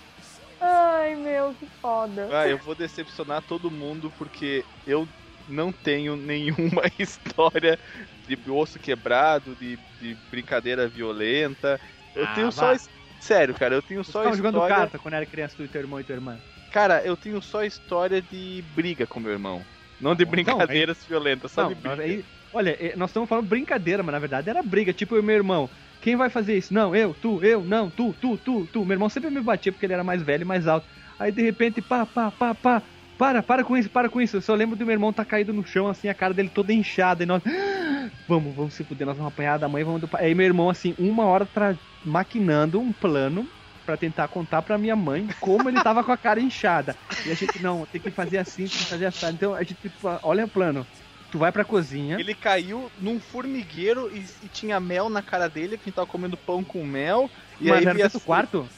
[0.60, 2.28] Ai, meu, que foda.
[2.32, 5.06] Ah, eu vou decepcionar todo mundo porque eu
[5.46, 7.78] não tenho nenhuma história
[8.26, 11.78] de osso quebrado, de, de brincadeira violenta.
[12.14, 12.66] Eu Ah, tenho só.
[12.68, 12.74] vá.
[12.74, 12.88] his-
[13.20, 14.76] Sério, cara, eu tenho Você só tava jogando história.
[14.76, 16.38] carta quando era criança, tu e teu irmão e tua irmã.
[16.70, 19.64] Cara, eu tenho só história de briga com meu irmão.
[20.00, 20.30] Não de bom.
[20.30, 22.02] brincadeiras violentas, só Não, de briga.
[22.02, 24.92] aí, olha, eh, nós estamos falando brincadeira, mas na verdade era briga.
[24.92, 25.68] Tipo, eu e meu irmão.
[26.00, 26.72] Quem vai fazer isso?
[26.72, 28.84] Não, eu, tu, eu, não, tu, tu, tu, tu.
[28.84, 30.86] Meu irmão sempre me batia porque ele era mais velho e mais alto.
[31.18, 32.82] Aí de repente, pá, pá, pá, pá.
[33.18, 34.36] Para, para com isso, para com isso.
[34.36, 36.72] Eu só lembro do meu irmão tá caído no chão, assim, a cara dele toda
[36.72, 37.24] inchada.
[37.24, 37.42] E nós.
[38.28, 40.26] vamos, vamos se fuder, nós vamos apanhar da mãe, vamos do pai.
[40.26, 41.76] Aí meu irmão, assim, uma hora tra...
[42.04, 43.48] maquinando um plano
[43.84, 46.94] pra tentar contar pra minha mãe como ele tava com a cara inchada.
[47.26, 49.26] E a gente, não, tem que fazer assim, tem que fazer assim.
[49.30, 50.86] Então a gente, tipo, olha o plano.
[51.30, 52.18] Tu vai pra cozinha.
[52.18, 56.64] Ele caiu num formigueiro e, e tinha mel na cara dele, que tava comendo pão
[56.64, 57.30] com mel.
[57.60, 58.68] E mas aí era do quarto?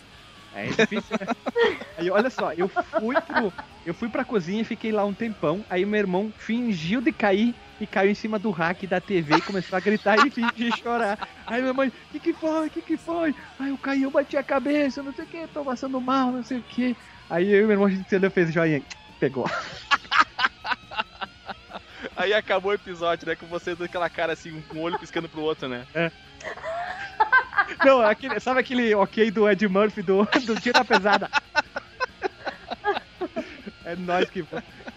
[0.52, 1.26] É difícil, né?
[1.96, 3.52] Aí, olha só, eu fui pro.
[3.86, 5.64] Eu fui pra cozinha e fiquei lá um tempão.
[5.70, 9.40] Aí meu irmão fingiu de cair e caiu em cima do rack da TV e
[9.40, 11.28] começou a gritar e fingir chorar.
[11.46, 12.66] Aí minha mãe, o que, que foi?
[12.66, 13.34] O que, que foi?
[13.58, 16.42] Aí eu caí, eu bati a cabeça, não sei o que, tô passando mal, não
[16.42, 16.96] sei o que.
[17.28, 18.82] Aí eu e meu irmão a gente fez joinha.
[19.18, 19.44] Pegou.
[22.20, 23.34] Aí acabou o episódio, né?
[23.34, 25.86] Com você dando aquela cara assim, com um olho piscando pro outro, né?
[27.82, 31.30] Não, aquele, sabe aquele ok do Ed Murphy do, do Tira Pesada?
[33.86, 34.44] É nós que.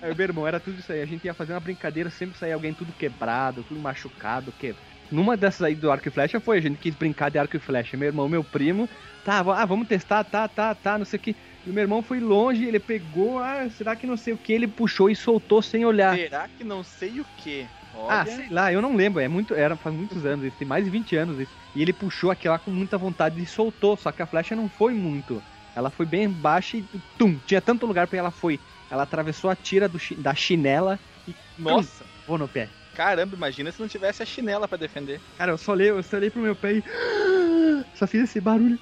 [0.01, 1.01] Aí, meu irmão, era tudo isso aí.
[1.01, 4.51] A gente ia fazer uma brincadeira, sempre saía alguém tudo quebrado, tudo machucado.
[4.51, 4.75] Que...
[5.09, 7.59] Numa dessas aí do arco e flecha foi, a gente quis brincar de arco e
[7.59, 7.95] flecha.
[7.95, 8.89] Meu irmão, meu primo,
[9.23, 11.35] tá, ah, vamos testar, tá, tá, tá, não sei o que.
[11.65, 14.51] E o meu irmão foi longe, ele pegou, ah, será que não sei o que?
[14.51, 16.15] Ele puxou e soltou sem olhar.
[16.15, 17.65] Será que não sei o que?
[18.09, 20.83] Ah, sei lá, eu não lembro, é muito, era faz muitos anos, isso, tem mais
[20.83, 21.51] de 20 anos isso.
[21.75, 24.93] E ele puxou aquela com muita vontade e soltou, só que a flecha não foi
[24.93, 25.41] muito.
[25.75, 26.85] Ela foi bem baixa e
[27.17, 28.59] tum, tinha tanto lugar pra ela foi.
[28.91, 32.67] Ela atravessou a tira do da chinela e Nossa, vou no pé.
[32.93, 35.19] caramba, imagina se não tivesse a chinela pra defender.
[35.37, 36.83] Cara, eu só olhei, eu só olhei pro meu pé e
[37.95, 38.79] só fiz esse barulho.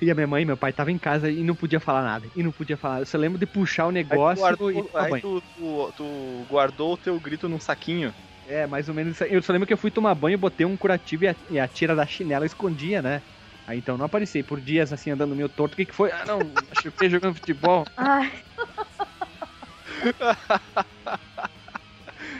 [0.00, 2.30] E a minha mãe e meu pai estavam em casa e não podia falar nada.
[2.34, 3.00] E não podia falar.
[3.00, 5.22] Eu só lembro de puxar o Aí, tu negócio guardou, e aí banho.
[5.22, 8.14] tu, tu- tu guardou o teu grito num saquinho.
[8.44, 9.32] É, mais ou menos isso aí.
[9.32, 11.66] Eu só lembro que eu fui tomar banho, botei um curativo e a, e a
[11.66, 13.22] tira da chinela escondia, né?
[13.66, 14.42] Aí então não apareci.
[14.42, 15.74] Por dias assim, andando meio torto.
[15.74, 16.12] O que, que foi?
[16.12, 17.84] Ah, não, machuquei jogando futebol.
[17.96, 18.44] Ai,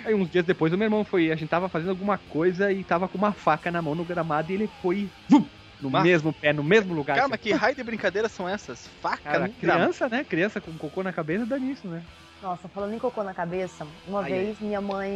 [0.04, 1.30] Aí uns dias depois o meu irmão foi.
[1.30, 4.50] A gente tava fazendo alguma coisa e tava com uma faca na mão no gramado
[4.50, 5.10] e ele foi.
[5.28, 7.16] vum, no Mas- mesmo pé, no mesmo lugar.
[7.16, 8.86] Cara, mas que raio de brincadeiras são essas?
[9.00, 10.24] Faca Cara, criança, né?
[10.24, 12.06] Criança com cocô na cabeça dá nisso, né?
[12.40, 15.10] Nossa, falando em cocô na cabeça, uma Ai, vez minha mãe,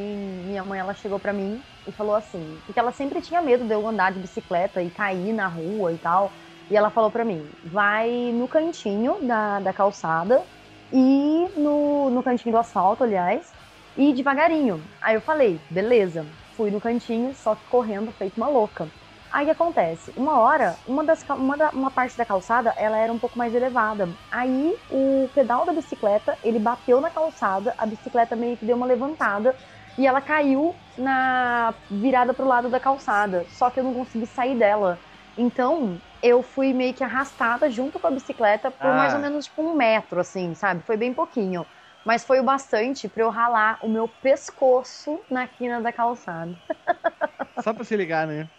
[0.47, 3.75] minha mãe ela chegou pra mim e falou assim, porque ela sempre tinha medo de
[3.75, 6.35] eu andar de bicicleta e cair na rua e tal.
[6.69, 10.47] E ela falou pra mim, vai no cantinho da, da calçada
[10.91, 13.55] e no, no cantinho do asfalto, aliás,
[13.97, 14.91] e devagarinho.
[15.01, 16.27] Aí eu falei, beleza.
[16.57, 18.91] Fui no cantinho, só que correndo, feito uma louca.
[19.31, 20.13] Aí acontece?
[20.17, 23.55] Uma hora, uma, das, uma, da- uma parte da calçada, ela era um pouco mais
[23.55, 24.19] elevada.
[24.31, 28.87] Aí o pedal da bicicleta, ele bateu na calçada, a bicicleta meio que deu uma
[28.87, 29.57] levantada
[29.97, 33.47] e ela caiu na virada pro lado da calçada.
[33.49, 35.01] Só que eu não consegui sair dela.
[35.37, 38.97] Então, eu fui meio que arrastada junto com a bicicleta por Ah.
[38.97, 40.83] mais ou menos tipo um metro, assim, sabe?
[40.85, 41.67] Foi bem pouquinho.
[42.05, 46.57] Mas foi o bastante pra eu ralar o meu pescoço na quina da calçada.
[47.59, 48.51] Só pra se ligar, né?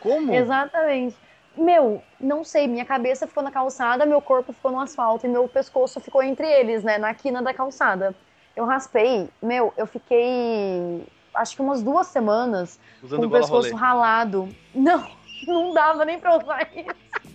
[0.00, 0.34] Como?
[0.34, 1.16] Exatamente.
[1.56, 5.48] Meu, não sei, minha cabeça ficou na calçada, meu corpo ficou no asfalto e meu
[5.48, 8.14] pescoço ficou entre eles, né, na quina da calçada.
[8.54, 13.80] Eu raspei, meu, eu fiquei acho que umas duas semanas Usando com o pescoço rolê.
[13.80, 14.48] ralado.
[14.74, 15.06] Não,
[15.46, 16.88] não dava nem pra usar isso.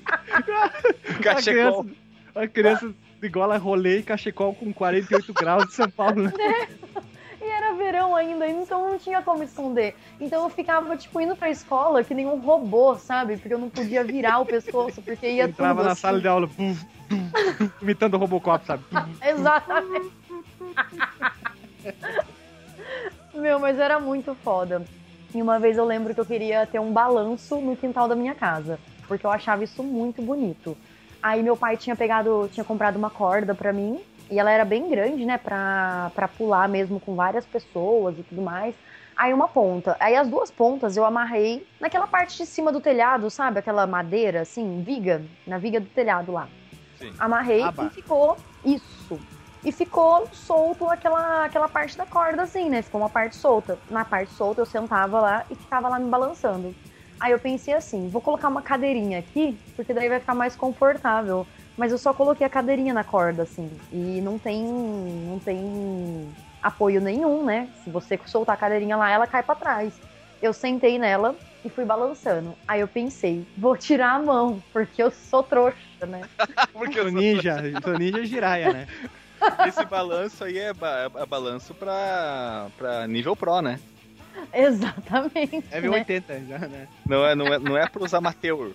[1.20, 1.84] A Cachecol.
[1.84, 1.86] criança,
[2.36, 6.34] a criança de gola rolê e cachecol com 48 graus de São Paulo, né?
[7.74, 9.96] Era verão ainda, então não tinha como esconder.
[10.20, 13.38] Então eu ficava, tipo, indo pra escola que nem um robô, sabe?
[13.38, 16.02] Porque eu não podia virar o pescoço, porque ia Entrava tudo na assim.
[16.02, 16.76] sala de aula, bum,
[17.10, 18.84] bum, bum, imitando o Robocop, sabe?
[19.26, 20.14] Exatamente.
[23.34, 24.84] Meu, mas era muito foda.
[25.34, 28.36] E uma vez eu lembro que eu queria ter um balanço no quintal da minha
[28.36, 30.78] casa, porque eu achava isso muito bonito.
[31.22, 34.00] Aí meu pai tinha pegado, tinha comprado uma corda pra mim,
[34.34, 38.42] e ela era bem grande, né, pra, pra pular mesmo com várias pessoas e tudo
[38.42, 38.76] mais.
[39.16, 39.96] Aí uma ponta.
[40.00, 43.60] Aí as duas pontas eu amarrei naquela parte de cima do telhado, sabe?
[43.60, 46.50] Aquela madeira, assim, viga, na viga do telhado lá.
[46.98, 47.14] Sim.
[47.20, 47.86] Amarrei Aba.
[47.86, 49.20] e ficou isso.
[49.64, 52.82] E ficou solto aquela, aquela parte da corda, assim, né?
[52.82, 53.78] Ficou uma parte solta.
[53.88, 56.74] Na parte solta eu sentava lá e ficava lá me balançando.
[57.20, 61.46] Aí eu pensei assim, vou colocar uma cadeirinha aqui, porque daí vai ficar mais confortável.
[61.78, 63.70] Mas eu só coloquei a cadeirinha na corda, assim.
[63.92, 64.64] E não tem.
[64.66, 66.30] não tem
[66.62, 67.68] apoio nenhum, né?
[67.84, 69.94] Se você soltar a cadeirinha lá, ela cai pra trás.
[70.42, 72.54] Eu sentei nela e fui balançando.
[72.68, 76.22] Aí eu pensei, vou tirar a mão, porque eu sou trouxa, né?
[76.74, 78.88] Porque Sou ninja, sou ninja giraia, né?
[79.68, 83.80] esse balanço aí é, ba- é balanço pra, pra nível pro, né?
[84.54, 85.64] Exatamente.
[85.72, 85.90] É né?
[85.90, 86.88] 80 já, né?
[87.08, 88.72] Não é, não é, não é pros amateur.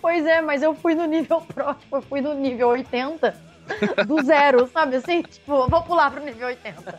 [0.00, 3.34] Pois é, mas eu fui no nível pro, tipo, eu fui no nível 80
[4.06, 5.22] do zero, sabe assim?
[5.22, 6.98] Tipo, vou pular pro nível 80.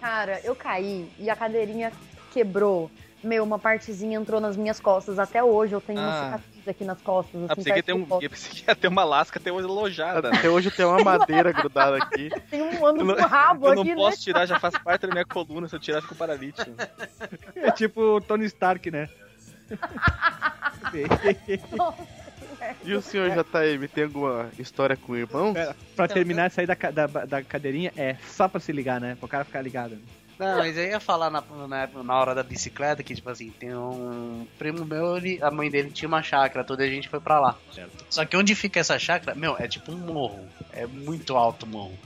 [0.00, 1.92] Cara, eu caí e a cadeirinha
[2.32, 2.90] quebrou
[3.24, 5.18] Meu, uma partezinha entrou nas minhas costas.
[5.18, 6.24] Até hoje eu tenho uma Ah.
[6.38, 7.40] cicatriz aqui nas costas.
[7.40, 9.66] Ah, Assim, pensei que ter um, eu pensei que ia ter uma lasca até hoje
[9.66, 10.38] alojada, né?
[10.38, 12.30] Até hoje tem uma madeira grudada aqui.
[12.50, 13.96] Tem um ano Eu não- com rabo Eu não aqui, né?
[13.96, 15.66] posso tirar, já faz parte da minha coluna.
[15.66, 16.70] Se eu tirar, fico paralítico.
[17.56, 19.08] É tipo o Tony Stark, né?
[22.84, 25.52] E o senhor JM tem alguma história com o irmão?
[25.56, 29.16] É, pra terminar isso aí da, da, da cadeirinha, é só pra se ligar, né?
[29.18, 29.98] Pro cara ficar ligado.
[30.38, 33.74] Não, mas eu ia falar na, na, na hora da bicicleta que, tipo assim, tem
[33.74, 37.40] um primo meu, ele, a mãe dele tinha uma chácara, toda a gente foi pra
[37.40, 37.56] lá.
[38.10, 40.46] Só que onde fica essa chácara, meu, é tipo um morro.
[40.72, 41.98] É muito alto o morro.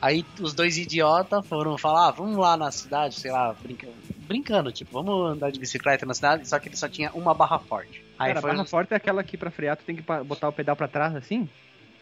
[0.00, 4.70] Aí os dois idiotas foram falar, ah, vamos lá na cidade, sei lá, brinca, brincando,
[4.70, 8.05] tipo, vamos andar de bicicleta na cidade, só que ele só tinha uma barra forte.
[8.18, 10.48] Aí Cara, a foi barra forte é aquela que pra frear tu tem que botar
[10.48, 11.50] o pedal pra trás, assim?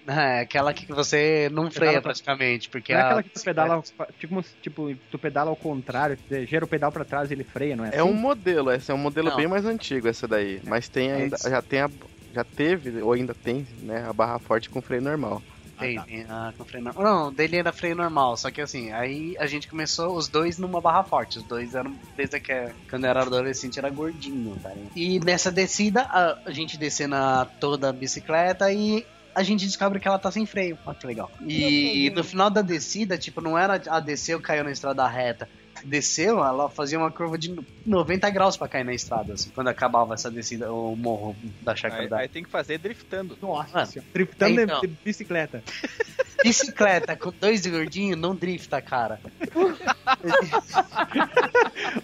[0.07, 3.31] É, aquela que você não freia Pedala pra- praticamente, porque Não é a aquela que
[3.31, 3.83] tu pedala,
[4.18, 7.77] tipo, tipo, tu pedala ao contrário, tu gera o pedal pra trás e ele freia,
[7.77, 7.92] não é?
[7.92, 9.31] É um modelo, esse é um modelo Não.
[9.31, 10.61] bem mais antigo essa daí.
[10.64, 11.48] Mas tem ainda, Esse.
[11.48, 11.88] já tem a,
[12.33, 15.44] já teve, ou ainda tem, né, a barra forte com freio normal.
[15.78, 17.04] Tem, tem a com freio normal.
[17.04, 20.80] Não, dele era freio normal, só que assim, aí a gente começou os dois numa
[20.80, 21.38] barra forte.
[21.38, 24.72] Os dois eram, desde que quando eu era adolescente, era gordinho, tá?
[24.94, 29.98] E nessa descida, a, a gente descendo a toda a bicicleta e a gente descobre
[29.98, 30.78] que ela tá sem freio.
[30.87, 31.30] Olha que legal.
[31.46, 35.48] E no final da descida, tipo, não era a desceu, caiu na estrada reta.
[35.85, 40.14] Desceu, ela fazia uma curva de 90 graus pra cair na estrada, assim, quando acabava
[40.14, 43.37] essa descida, o morro da chácara Aí, da aí tem que fazer driftando.
[43.40, 44.81] Nossa, Mano, driftando então.
[44.81, 45.62] de de bicicleta.
[46.42, 49.20] bicicleta com dois gordinhos não drifta, cara.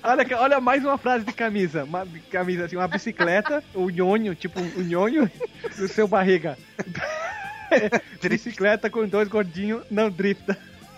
[0.03, 1.85] Olha, olha mais uma frase de camisa.
[1.85, 5.31] Uma camisa assim, uma bicicleta, o nhonho, tipo o nhonho
[5.77, 6.57] do seu barriga.
[8.21, 10.57] bicicleta com dois gordinhos, não drifta.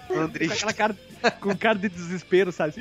[0.08, 0.54] Não Com drifta.
[0.54, 0.96] aquela cara,
[1.40, 2.74] com cara de desespero, sabe?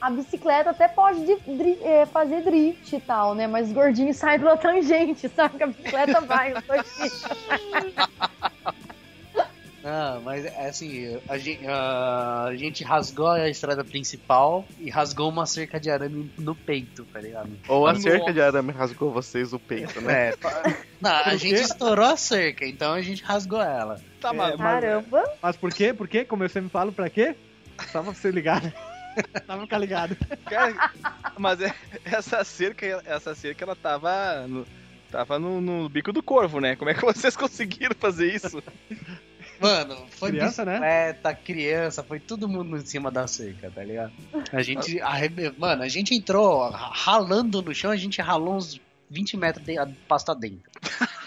[0.00, 3.46] A bicicleta até pode dri- é, fazer drift e tal, né?
[3.46, 5.56] Mas os gordinhos saem pela tangente, sabe?
[5.56, 6.52] Que a bicicleta vai.
[6.52, 7.94] eu tô aqui.
[9.84, 15.44] Não, mas é assim, a gente, a gente rasgou a estrada principal e rasgou uma
[15.44, 17.50] cerca de arame no peito, tá ligado?
[17.68, 18.02] Ou a Nossa.
[18.02, 20.30] cerca de arame rasgou vocês o peito, né?
[20.30, 20.34] É,
[20.98, 24.00] não, a gente estourou a cerca, então a gente rasgou ela.
[24.22, 24.62] Tá É, maluco.
[24.62, 25.24] mas- Caramba.
[25.42, 25.92] Mas por quê?
[25.92, 26.24] Por quê?
[26.24, 27.36] Como eu sempre falo, pra quê?
[27.92, 28.62] Só pra você ligar.
[29.46, 30.16] pra ficar ligado.
[30.48, 30.90] Cara,
[31.36, 31.74] mas é-
[32.06, 34.66] essa cerca, essa cerca, ela tava no,
[35.10, 36.74] tava no, no bico do corvo, né?
[36.74, 38.62] Como é que vocês conseguiram fazer isso?
[39.64, 40.72] Mano, foi Criança, né?
[40.72, 44.12] bicicleta, criança, foi todo mundo em cima da cerca, tá ligado?
[44.52, 45.54] A gente, arrebe...
[45.56, 48.78] mano, a gente entrou ralando no chão, a gente ralou uns
[49.10, 49.74] 20 metros de
[50.06, 50.70] pasta dentro.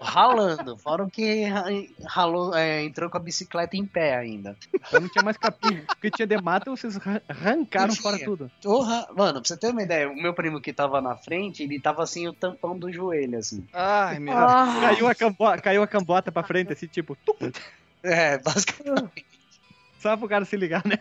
[0.00, 1.64] ralando, fora o que ra-
[2.06, 4.56] ralou, é, entrou com a bicicleta em pé ainda.
[4.92, 5.76] Eu não tinha mais capim.
[5.86, 8.50] Porque tinha de mata, vocês arran- arrancaram fora tudo.
[8.62, 11.80] Porra, mano, pra você ter uma ideia, o meu primo que tava na frente, ele
[11.80, 13.66] tava assim, o tampão do joelho, assim.
[13.72, 15.62] Ai, meu Ah, Caiu a, cambo...
[15.62, 17.40] Caiu a cambota pra frente, assim, tipo, tup,
[18.02, 19.24] É, basicamente.
[19.98, 20.98] só pro cara se ligar, né?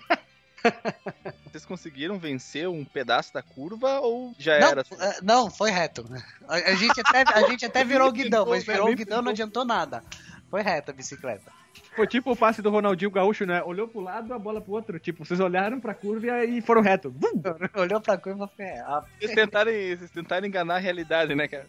[1.45, 4.83] Vocês conseguiram vencer um pedaço da curva ou já Não, era?
[4.99, 6.05] é, não, foi reto.
[6.47, 9.63] A, gente até, a gente até virou o guidão, mas virou o guidão não adiantou
[9.65, 10.03] nada.
[10.49, 11.51] Foi reta a bicicleta.
[11.95, 13.61] Foi tipo o passe do Ronaldinho Gaúcho, né?
[13.63, 14.99] Olhou pro lado, a bola pro outro.
[14.99, 17.09] Tipo, vocês olharam pra curva e foram reto.
[17.11, 17.41] Bum!
[17.75, 18.65] Olhou pra curva e foi.
[18.65, 21.67] É, a- Vocês tentaram, vocês tentaram enganar a realidade, né, cara?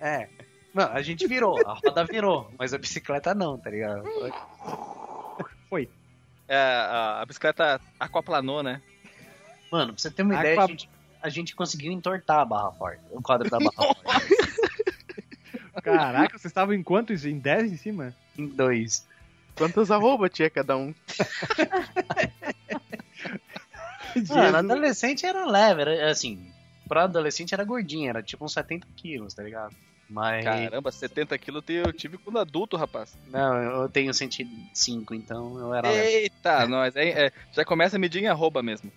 [0.00, 0.28] é.
[0.74, 4.04] Não, a gente virou, a roda virou, mas a bicicleta não, tá ligado?
[6.48, 8.80] É, a, a bicicleta aquaplanou, né?
[9.70, 10.90] Mano, pra você ter uma Aqua- ideia, a gente,
[11.22, 14.02] a gente conseguiu entortar a barra forte, o quadro da barra forte.
[15.82, 17.24] Caraca, vocês estavam em quantos?
[17.24, 18.14] Em 10 em cima?
[18.36, 19.06] Em dois.
[19.54, 20.94] Quantas arroba tinha cada um?
[24.28, 26.50] Mano, adolescente era leve, era assim.
[26.88, 29.74] Pra adolescente era gordinho, era tipo uns 70 quilos, tá ligado?
[30.08, 30.42] Mas.
[30.42, 33.16] Caramba, 70 quilos eu tive quando adulto, rapaz.
[33.30, 35.92] Não, eu tenho 105, então eu era.
[35.92, 36.96] Eita, nós.
[36.96, 38.90] É, é, já começa a medir em arroba mesmo.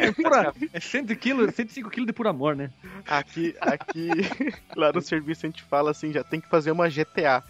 [0.00, 2.70] É, pura, é 100 quilos, 105 quilos de puro amor, né?
[3.06, 4.08] Aqui, aqui,
[4.76, 7.42] lá no serviço a gente fala assim, já tem que fazer uma GTA,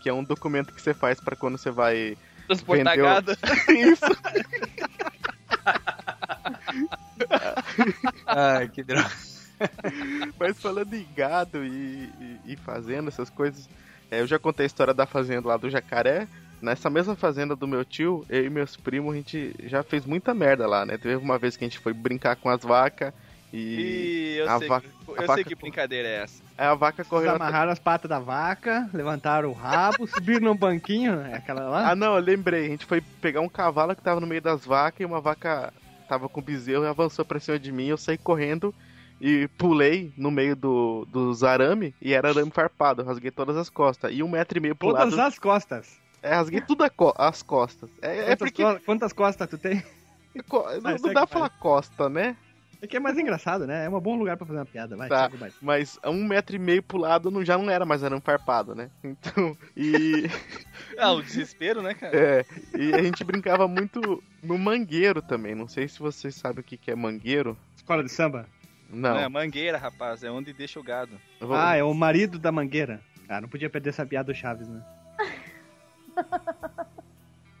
[0.00, 3.32] que é um documento que você faz pra quando você vai Transportar gado.
[3.70, 4.04] isso.
[8.26, 9.10] Ai, que droga.
[10.38, 13.68] Mas falando em gado e, e, e fazenda, essas coisas,
[14.10, 16.28] é, eu já contei a história da fazenda lá do Jacaré.
[16.60, 20.32] Nessa mesma fazenda do meu tio, eu e meus primos, a gente já fez muita
[20.32, 20.96] merda lá, né?
[20.96, 23.12] Teve uma vez que a gente foi brincar com as vacas
[23.52, 26.42] e E eu, A sei, vaca- que, eu a sei que brincadeira é essa.
[26.56, 27.30] aí a vaca Vocês correu.
[27.30, 31.90] atrás- amarraram as patas da vaca, levantaram o rabo, subiram num banquinho, é aquela lá.
[31.90, 32.64] Ah, não, eu lembrei.
[32.66, 35.72] A gente foi pegar um cavalo que tava no meio das vacas e uma vaca
[36.08, 37.88] tava com bezerro e avançou pra cima de mim.
[37.88, 38.74] Eu saí correndo
[39.20, 43.02] e pulei no meio do, dos arame e era arame farpado.
[43.02, 44.12] Eu rasguei todas as costas.
[44.14, 45.26] E um metro e meio pro Todas lado.
[45.28, 45.98] as costas.
[46.22, 47.88] É, rasguei tudo a co- as costas.
[48.02, 48.62] É, é Quantas, porque.
[48.62, 49.82] co- quantas costas tu tem?
[50.48, 52.36] co- não segue, dá pra falar costa, né?
[52.82, 53.86] É que é mais engraçado, né?
[53.86, 54.96] É um bom lugar pra fazer uma piada.
[54.96, 55.30] Vai, Tá.
[55.62, 58.90] Mas um metro e meio pro lado não, já não era mais arame farpado, né?
[59.02, 59.56] Então.
[59.76, 60.26] E.
[60.98, 62.16] Ah, o desespero, né, cara?
[62.16, 65.54] É, e a gente brincava muito no mangueiro também.
[65.54, 67.56] Não sei se vocês sabem o que, que é mangueiro.
[67.76, 68.46] Escola de samba?
[68.88, 69.14] Não.
[69.14, 71.20] Não, é mangueira, rapaz, é onde deixa o gado.
[71.40, 73.00] Vou- Ah, é o marido da mangueira.
[73.28, 74.80] Ah, não podia perder essa piada do Chaves, né?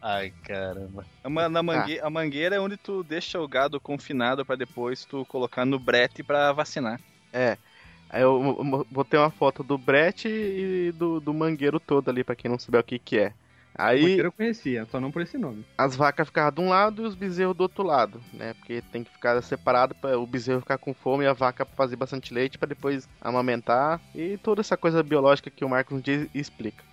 [0.00, 1.04] Ai, caramba.
[1.24, 5.24] A, na mangue- a mangueira é onde tu deixa o gado confinado pra depois tu
[5.26, 7.00] colocar no brete pra vacinar.
[7.32, 7.58] É.
[8.08, 12.48] Aí eu botei uma foto do Brett e do, do mangueiro todo ali, pra quem
[12.48, 13.32] não souber o que que é.
[13.78, 15.64] Aí eu conhecia, só não por esse nome.
[15.76, 18.54] as vacas ficavam de um lado e os bezerros do outro lado, né?
[18.54, 21.96] Porque tem que ficar separado para o bezerro ficar com fome e a vaca fazer
[21.96, 26.84] bastante leite pra depois amamentar e toda essa coisa biológica que o Marcos dia explica.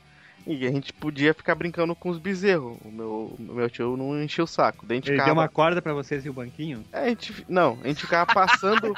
[0.46, 2.78] E a gente podia ficar brincando com os bezerros.
[2.84, 4.86] O meu, o meu tio não enchia o saco.
[4.86, 5.34] Daí a gente Ele ficava...
[5.34, 6.84] deu uma corda pra vocês e o banquinho?
[6.92, 8.94] É, a gente, não, a gente ficava passando.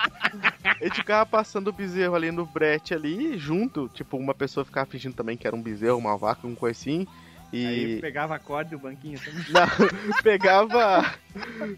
[0.64, 3.88] a gente ficava passando o bezerro ali no brete ali, junto.
[3.90, 7.06] Tipo, uma pessoa ficava fingindo também que era um bezerro, uma vaca, um coisa assim.
[7.54, 8.02] Aí E.
[8.02, 9.46] pegava a corda e o banquinho também.
[9.50, 11.14] Não, pegava.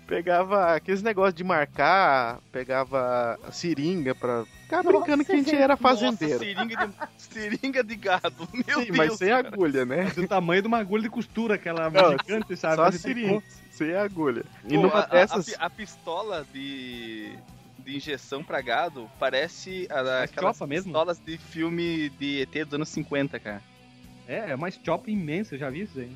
[0.05, 6.33] Pegava aqueles negócios de marcar, pegava seringa pra ficar brincando que a gente era fazendeiro.
[6.35, 8.97] Nossa, seringa de, seringa de gado, meu Sim, Deus.
[8.97, 9.47] mas sem cara.
[9.47, 10.05] agulha, né?
[10.15, 12.75] Do tamanho de uma agulha de costura, aquela Não, gigante, sabe?
[12.75, 14.43] Só Você seringa, sem agulha.
[14.65, 15.53] E Pô, numa a, a- dessas.
[15.59, 17.31] a a pistola de,
[17.79, 20.85] de injeção pra gado parece a, Mas aquelas mesmo?
[20.91, 23.61] pistolas de filme de ET dos anos 50, cara.
[24.27, 26.11] É, é uma chop imensa, eu já vi isso aí.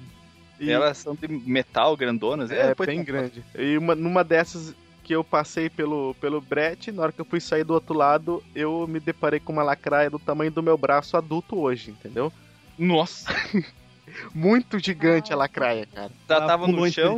[0.60, 2.52] e- Elas são de metal, grandonas.
[2.52, 3.44] É, depois- bem grande.
[3.58, 7.40] E uma, numa dessas que eu passei pelo, pelo brete, na hora que eu fui
[7.40, 11.18] sair do outro lado, eu me deparei com uma lacraia do tamanho do meu braço
[11.18, 12.32] adulto hoje, entendeu?
[12.78, 13.32] Nossa,
[14.36, 16.12] Muito gigante a lacraia, cara.
[16.28, 17.18] ela tava no chão.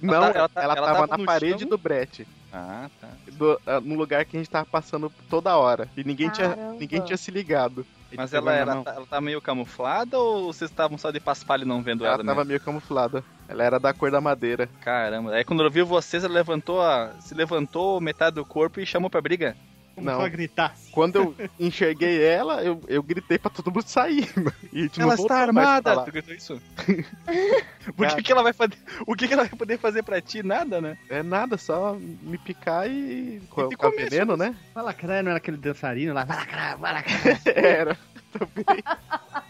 [0.00, 1.68] Não, tá- ela, ela tá- ela tava, tava na parede chão?
[1.68, 2.26] do brete.
[2.52, 3.08] Ah, tá.
[3.32, 5.88] do- ah, no lugar que a gente tava passando toda hora.
[5.96, 7.86] E ninguém, tinha, ninguém tinha se ligado.
[8.16, 8.84] Mas ela, era, mão.
[8.86, 12.36] ela tá meio camuflada ou vocês estavam só de paspalho não vendo ela, Ela tava
[12.40, 12.48] mesmo?
[12.48, 13.24] meio camuflada.
[13.48, 14.68] Ela era da cor da madeira.
[14.82, 15.32] Caramba.
[15.32, 19.10] Aí quando ela viu vocês, ela levantou a, se levantou metade do corpo e chamou
[19.10, 19.56] pra briga.
[19.96, 20.28] Não.
[20.28, 20.74] gritar.
[20.90, 24.28] Quando eu enxerguei ela, eu, eu gritei pra todo mundo sair.
[24.72, 26.02] E não Ela está armada!
[26.02, 26.62] Tu gritou isso?
[27.94, 28.72] Por que, que ela vai fazer.
[29.06, 30.42] O que, que ela vai poder fazer pra ti?
[30.42, 30.96] Nada, né?
[31.10, 33.42] É nada, só me picar e.
[33.50, 34.56] Com, veneno, né?
[34.74, 36.24] Vai lacrar, não era aquele dançarino lá.
[36.24, 37.40] Vai lacrar.
[37.54, 37.98] Era.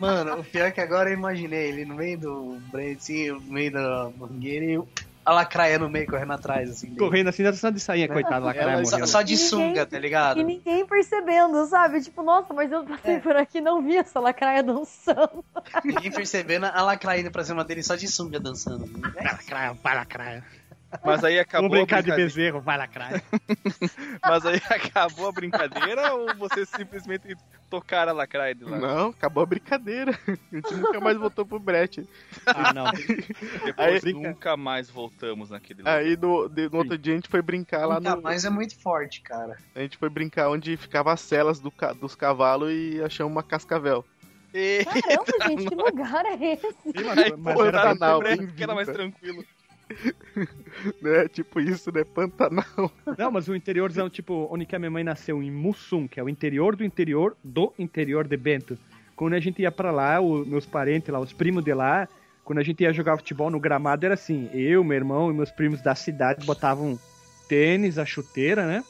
[0.00, 3.40] Mano, o pior é que agora eu imaginei ele no meio do Brent, assim, no
[3.42, 4.78] meio da mangueira e
[5.24, 6.88] a lacraia no meio correndo atrás, assim.
[6.88, 6.98] dele.
[6.98, 10.40] Correndo assim, só de sainha, coitado, lacraia Ela- Só, só de Ninguém- sunga, tá ligado?
[10.40, 12.00] E ninguém percebendo, sabe?
[12.00, 15.44] Tipo, nossa, mas eu passei por aqui e não vi essa lacraia dançando.
[15.84, 18.86] Ninguém percebendo a lacraia indo pra cima dele só de sunga dançando.
[19.14, 20.44] Vai lacrar, vai lacrar.
[21.04, 22.28] Mas aí acabou Vamos a brincar de brincadeira.
[22.28, 23.22] bezerro, vai lacrar.
[24.22, 27.36] Mas aí acabou a brincadeira ou vocês simplesmente
[27.70, 28.78] tocaram a lacraia de lá?
[28.78, 30.12] Não, acabou a brincadeira.
[30.28, 32.06] A gente nunca mais voltou pro brete.
[32.46, 32.84] Ah, não.
[33.64, 35.98] Depois Aí- nunca mais voltamos naquele lugar.
[35.98, 38.22] Aí no, de- no outro dia a gente foi brincar lá Nunca no.
[38.22, 39.56] mais é muito forte, cara.
[39.74, 44.04] A gente foi brincar onde ficava as celas do dos cavalos e achamos uma cascavel.
[44.54, 44.84] E...
[44.84, 46.66] Caramba, gente, que lugar é esse?
[46.82, 47.94] Sim, Aí, mas, mas pô, era
[48.54, 49.42] que era mais tranquilo.
[51.00, 51.28] Né?
[51.28, 52.04] Tipo isso, né?
[52.04, 52.90] Pantanal.
[53.18, 56.22] Não, mas o interiorzão, tipo, onde que a minha mãe nasceu, em Mussum, que é
[56.22, 58.78] o interior do interior do interior de Bento.
[59.14, 62.08] Quando a gente ia pra lá, os meus parentes lá, os primos de lá,
[62.44, 65.50] quando a gente ia jogar futebol no gramado, era assim, eu, meu irmão e meus
[65.50, 66.98] primos da cidade botavam
[67.48, 68.82] tênis, a chuteira, né?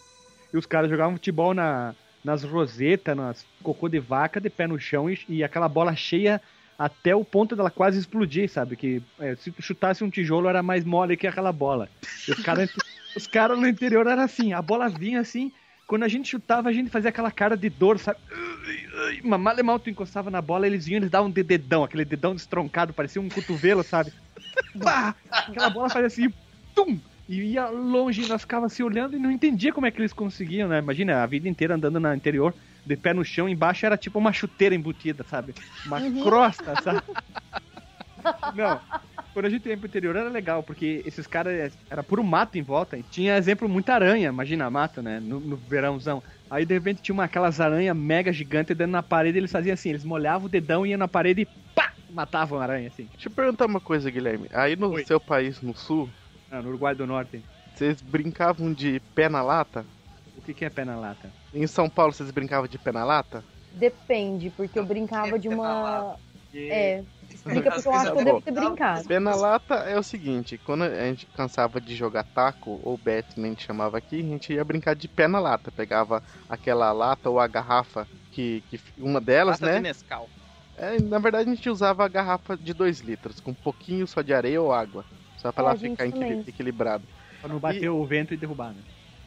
[0.52, 4.78] E os caras jogavam futebol na, nas rosetas, nas cocô de vaca, de pé no
[4.78, 6.40] chão e, e aquela bola cheia
[6.78, 8.76] até o ponto dela quase explodir, sabe?
[8.76, 11.88] Que é, se chutasse um tijolo era mais mole que aquela bola.
[12.26, 12.70] E os caras
[13.16, 15.52] os caras no interior era assim, a bola vinha assim,
[15.86, 18.18] quando a gente chutava, a gente fazia aquela cara de dor, sabe?
[19.22, 22.04] Mas mal e mal tu encostava na bola, eles vinham, eles davam de dedão, aquele
[22.04, 24.12] dedão destroncado, parecia um cotovelo, sabe?
[24.82, 25.14] Pá!
[25.30, 26.32] Aquela bola fazia assim,
[26.74, 26.98] tum!
[27.28, 30.68] E ia longe, nós ficávamos assim olhando e não entendia como é que eles conseguiam,
[30.68, 30.78] né?
[30.78, 32.54] Imagina, a vida inteira andando no interior,
[32.84, 35.54] de pé no chão, embaixo era tipo uma chuteira embutida, sabe?
[35.86, 37.02] Uma crosta, sabe?
[38.54, 38.80] Não,
[39.32, 42.62] quando a gente ia pro interior era legal, porque esses caras era puro mato em
[42.62, 42.96] volta.
[42.96, 45.18] E tinha exemplo muita aranha, imagina mato, né?
[45.20, 46.22] No, no verãozão.
[46.50, 49.90] Aí de repente tinha uma, aquelas aranhas mega gigantes dentro na parede, eles faziam assim,
[49.90, 51.92] eles molhavam o dedão, iam na parede e pá!
[52.10, 53.08] Matavam a aranha, assim.
[53.12, 54.46] Deixa eu perguntar uma coisa, Guilherme.
[54.52, 55.04] Aí no Oi.
[55.04, 56.10] seu país, no sul,
[56.50, 57.42] Ah, no Uruguai do Norte.
[57.74, 59.86] vocês brincavam de pé na lata?
[60.42, 61.30] O que, que é pé na lata?
[61.54, 63.44] Em São Paulo vocês brincavam de pé na lata?
[63.72, 66.16] Depende, porque eu brincava de uma.
[66.54, 67.02] É.
[67.30, 69.08] Explica porque eu acho que eu devo ter brincado.
[69.08, 73.26] Pé na lata é o seguinte, quando a gente cansava de jogar taco, ou bet,
[73.38, 75.70] a gente chamava aqui, a gente ia brincar de pé na lata.
[75.70, 79.88] Pegava aquela lata ou a garrafa, que, que uma delas, Lata de né?
[79.88, 80.28] Nescau.
[80.76, 84.20] É, na verdade a gente usava a garrafa de 2 litros, com um pouquinho só
[84.20, 85.04] de areia ou água.
[85.38, 86.44] Só pra É, ela ficar equili- também.
[86.46, 87.04] equilibrado.
[87.40, 88.82] Pra não bater o vento e derrubar, né?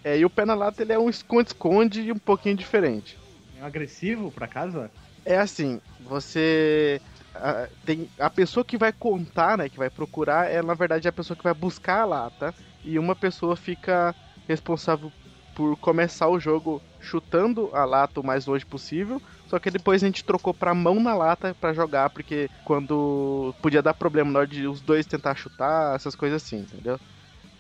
[0.05, 3.17] É, e o pé na lata ele é um esconde-esconde um pouquinho diferente.
[3.57, 4.87] É um agressivo, por acaso?
[5.25, 7.01] É assim, você.
[7.33, 11.11] a- tem a pessoa que vai contar, né, que vai procurar, é na verdade a
[11.11, 12.53] pessoa que vai buscar a lata.
[12.83, 14.15] E uma pessoa fica
[14.47, 15.11] responsável
[15.55, 19.19] por começar o jogo chutando a lata o mais longe possível.
[19.47, 23.81] Só que depois a gente trocou pra mão na lata pra jogar, porque quando podia
[23.81, 26.99] dar problema na hora de os dois tentar chutar, essas coisas assim, entendeu?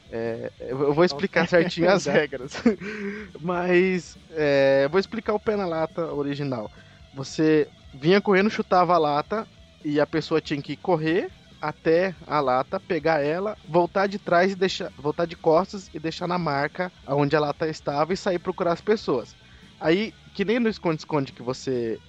[0.09, 2.53] É, eu vou explicar certinho as regras.
[3.39, 6.71] Mas é, vou explicar o pé na lata original.
[7.11, 9.47] Você vinha correndo, chutava a lata
[9.83, 14.55] e a pessoa tinha que correr até a lata, pegar ela, voltar de trás e
[14.55, 18.73] deixar, voltar de costas e deixar na marca onde a lata estava e sair procurar
[18.73, 19.35] as pessoas.
[19.79, 22.01] Aí, que nem no esconde-esconde que você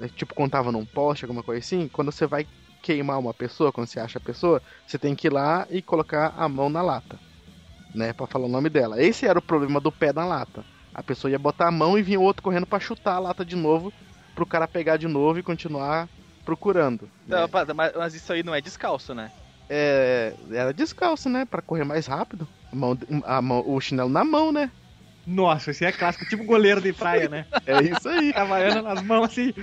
[0.00, 2.46] eh, tipo contava num poste, alguma coisa assim, quando você vai
[2.82, 6.28] queimar uma pessoa, quando você acha a pessoa, você tem que ir lá e colocar
[6.36, 7.20] a mão na lata,
[7.94, 9.02] né, Pra falar o nome dela.
[9.02, 10.64] Esse era o problema do pé na lata.
[10.92, 13.44] A pessoa ia botar a mão e vinha o outro correndo pra chutar a lata
[13.44, 13.92] de novo,
[14.34, 16.08] pro cara pegar de novo e continuar
[16.44, 17.08] procurando.
[17.26, 17.40] né?
[17.40, 19.30] Não, mas, mas isso aí não é descalço, né?
[19.68, 21.44] É, era descalço, né?
[21.44, 22.46] Pra correr mais rápido.
[22.70, 24.70] A mão, a mão, o chinelo na mão, né?
[25.26, 27.46] Nossa, esse é clássico, tipo goleiro de praia, né?
[27.66, 28.32] É isso aí.
[28.32, 29.54] Trabalhando nas mãos assim.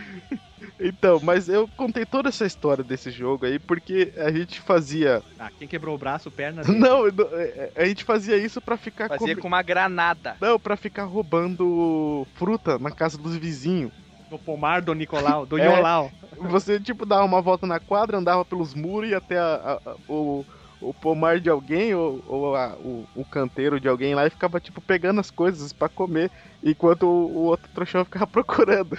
[0.83, 5.21] Então, mas eu contei toda essa história desse jogo aí porque a gente fazia.
[5.37, 6.63] Ah, quem quebrou o braço, perna.
[6.63, 10.37] Não, não, é, a gente fazia isso pra ficar Fazia come- com uma granada.
[10.41, 13.91] Não, pra ficar roubando fruta na casa dos vizinhos.
[14.29, 15.65] No pomar do Nicolau, do É.
[15.65, 16.09] Iolau.
[16.49, 19.95] Você, tipo, dava uma volta na quadra, andava pelos muros e até a- a- a-
[20.07, 20.45] o,
[20.79, 24.59] o pomar de alguém ou, ou a- o, o canteiro de alguém lá e ficava,
[24.59, 26.31] tipo, pegando as coisas pra comer,
[26.63, 28.97] enquanto o, o outro trouxão ficava procurando.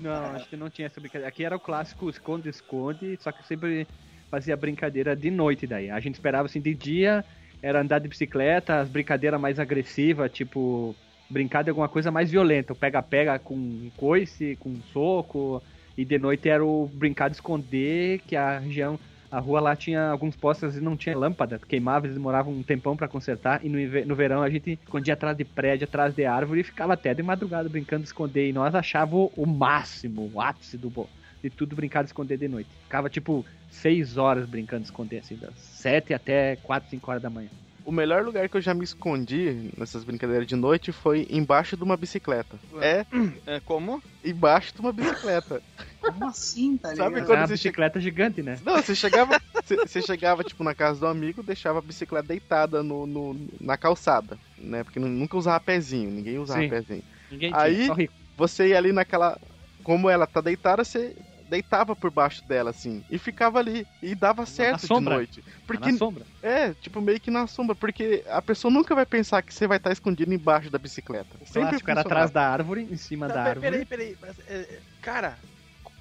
[0.00, 1.28] Não, acho que não tinha essa brincadeira.
[1.28, 3.86] Aqui era o clássico esconde-esconde, só que sempre
[4.28, 5.90] fazia brincadeira de noite daí.
[5.90, 7.24] A gente esperava assim, de dia
[7.62, 10.96] era andar de bicicleta, as brincadeiras mais agressivas, tipo,
[11.30, 12.74] brincar de alguma coisa mais violenta.
[12.74, 15.62] Pega-pega com coice, com soco.
[15.96, 18.98] E de noite era o brincar de esconder, que a região,
[19.32, 22.96] a rua lá tinha alguns postes e não tinha lâmpada, queimava, eles demoravam um tempão
[22.96, 23.64] pra consertar.
[23.64, 26.92] E no, no verão a gente escondia atrás de prédio, atrás de árvore e ficava
[26.94, 28.48] até de madrugada brincando de esconder.
[28.48, 31.12] E nós achávamos o máximo, o ápice do bo-
[31.42, 32.76] de tudo brincar de esconder de noite.
[32.82, 37.30] Ficava tipo seis horas brincando de esconder, assim, das sete até quatro, cinco horas da
[37.30, 37.50] manhã.
[37.84, 41.82] O melhor lugar que eu já me escondi nessas brincadeiras de noite foi embaixo de
[41.82, 42.58] uma bicicleta.
[42.80, 43.04] É,
[43.46, 44.00] É, como?
[44.24, 45.60] embaixo de uma bicicleta.
[46.00, 47.26] Como assim, tá Sabe ligado?
[47.26, 48.58] quando Era uma você bicicleta gigante, né?
[48.64, 52.82] Não, você chegava, você, você chegava tipo na casa do amigo, deixava a bicicleta deitada
[52.82, 54.84] no, no- na calçada, né?
[54.84, 56.68] Porque nu- nunca usava pezinho, ninguém usava Sim.
[56.68, 57.02] pezinho.
[57.30, 58.14] Ninguém Aí- tinha, só rico.
[58.36, 59.36] Você ia ali naquela,
[59.82, 61.14] como ela tá deitada, você
[61.52, 65.00] deitava por baixo dela assim e ficava ali e dava certo de sombra.
[65.00, 65.42] noite.
[65.70, 66.26] Tá Porque na sombra.
[66.42, 69.76] é, tipo meio que na sombra, porque a pessoa nunca vai pensar que você vai
[69.78, 71.38] estar escondido embaixo da bicicleta.
[71.38, 72.02] O clássico era funcionava.
[72.02, 73.84] atrás da árvore, em cima Tá, da árvore.
[73.86, 74.16] peraí, peraí.
[74.46, 75.42] é, cara,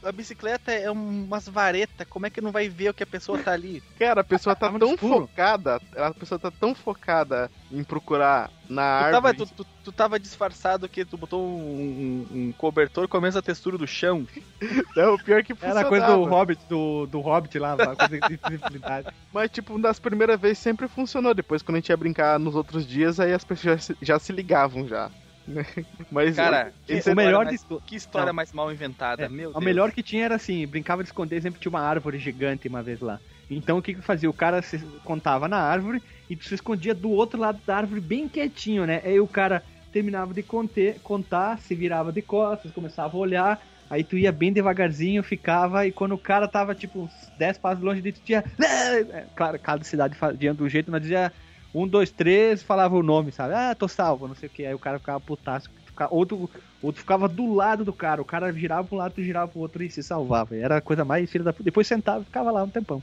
[0.04, 2.08] a bicicleta é um- umas varetas.
[2.10, 3.82] Como é que não vai ver o que a pessoa tá ali?
[4.00, 5.28] Cara, a pessoa tá Tava no tão escuro.
[5.28, 9.38] focada, a pessoa tá tão focada em procurar na Tu tava, árvore.
[9.50, 13.42] tu, tu- tu tava disfarçado que tu botou um, um- um cobertor com a mesma
[13.42, 14.26] textura do chão.
[14.96, 15.88] Não, o pior que Era funcionava.
[15.88, 18.40] a coisa do Hobbit, do, do Hobbit lá, coisa de.
[19.34, 21.34] Mas, tipo, das primeiras vezes sempre funcionou.
[21.34, 24.20] Depois, quando a gente ia brincar nos outros dias, aí as pessoas já se, já
[24.20, 25.10] se ligavam já.
[25.52, 25.66] Né?
[26.12, 27.80] Mas, Cara, que esse o melhor mais- de.
[27.86, 28.34] Que história Não.
[28.34, 29.64] mais mal inventada, É, meu Deus.
[29.64, 33.00] melhor que tinha era assim, brincava de esconder, sempre tinha uma árvore gigante uma vez
[33.00, 33.20] lá.
[33.50, 34.30] Então o que que fazia?
[34.30, 38.00] O cara se contava na árvore e tu se escondia do outro lado da árvore
[38.00, 39.02] bem quietinho, né?
[39.04, 44.06] Aí o cara terminava de conter, contar, se virava de costas, começava a olhar, aí
[44.06, 48.02] tu ia bem devagarzinho, ficava, e quando o cara tava tipo uns 10 passos longe
[48.02, 48.42] de tu tinha.
[48.64, 51.34] É, Claro, cada cidade fazia do jeito, mas dizia
[51.74, 53.54] um, dois, três, falava o nome, sabe?
[53.54, 54.66] Ah, tô salvo, não sei o que.
[54.66, 55.70] Aí o cara ficava putaço.
[55.86, 56.50] ficava- Outro,
[56.82, 59.60] outro ficava do lado do cara, o cara virava pra um lado, tu girava pro
[59.62, 60.56] outro e se salvava.
[60.56, 61.64] Era a coisa mais filha da puta.
[61.64, 63.02] Depois sentava e ficava lá um tempão.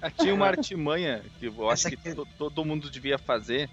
[0.00, 3.68] Ah, Tinha uma artimanha que eu acho que to- todo mundo devia fazer,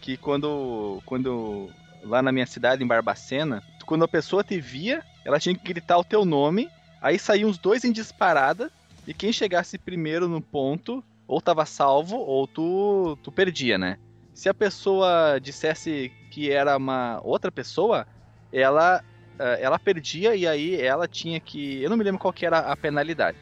[0.00, 1.68] que quando, quando
[2.02, 5.98] lá na minha cidade, em Barbacena, quando a pessoa te via, ela tinha que gritar
[5.98, 6.68] o teu nome,
[7.02, 8.70] aí saíam os dois em disparada,
[9.06, 13.98] e quem chegasse primeiro no ponto, ou tava salvo, ou tu, tu perdia, né?
[14.38, 18.06] se a pessoa dissesse que era uma outra pessoa,
[18.52, 19.02] ela,
[19.36, 21.82] eh, ela perdia e aí ela tinha que.
[21.82, 23.36] Eu não me lembro qual que era a penalidade.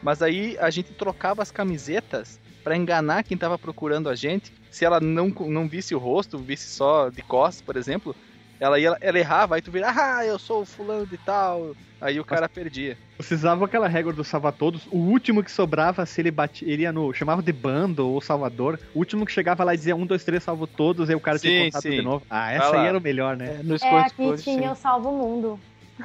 [0.00, 4.52] Mas aí a gente trocava as camisetas pra enganar quem tava procurando a gente.
[4.70, 8.14] Se ela não, não visse o rosto, visse só de costas, por exemplo,
[8.60, 11.74] ela, ia, ela errava, aí tu vira, ah, eu sou o fulano de tal.
[12.00, 12.96] Aí o cara perdia.
[13.16, 14.86] Vocês usavam aquela regra do salvar todos.
[14.90, 17.12] O último que sobrava, se ele batia, ele ia no.
[17.14, 18.78] chamava de bando ou salvador.
[18.94, 21.38] O último que chegava lá e dizia um, dois, três, salvo todos, aí o cara
[21.38, 21.90] tinha Sim, contado sim.
[21.90, 22.26] de novo.
[22.28, 22.82] Ah, Vai essa lá.
[22.82, 23.60] aí era o melhor, né?
[23.60, 24.68] É, no É, aqui tinha sim.
[24.68, 25.58] o Salvo Mundo.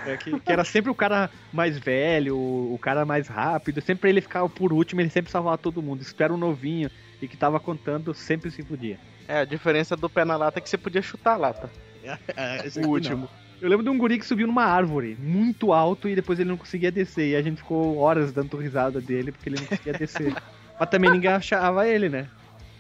[0.06, 3.82] É, que, que era sempre o cara mais velho, o, o cara mais rápido.
[3.82, 6.06] Sempre ele ficava por último, ele sempre salvava todo mundo.
[6.06, 6.90] Tu era um novinho
[7.22, 8.98] e que tava contando, sempre se podia.
[9.28, 11.70] É, a diferença do pé na lata é que você podia chutar a lata.
[12.86, 13.30] o último.
[13.62, 16.58] Eu lembro de um guri que subiu numa árvore muito alto e depois ele não
[16.58, 17.30] conseguia descer.
[17.30, 20.36] E a gente ficou horas dando risada dele porque ele não conseguia descer.
[20.80, 22.28] Mas também ninguém achava ele, né?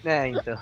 [0.03, 0.59] É, então.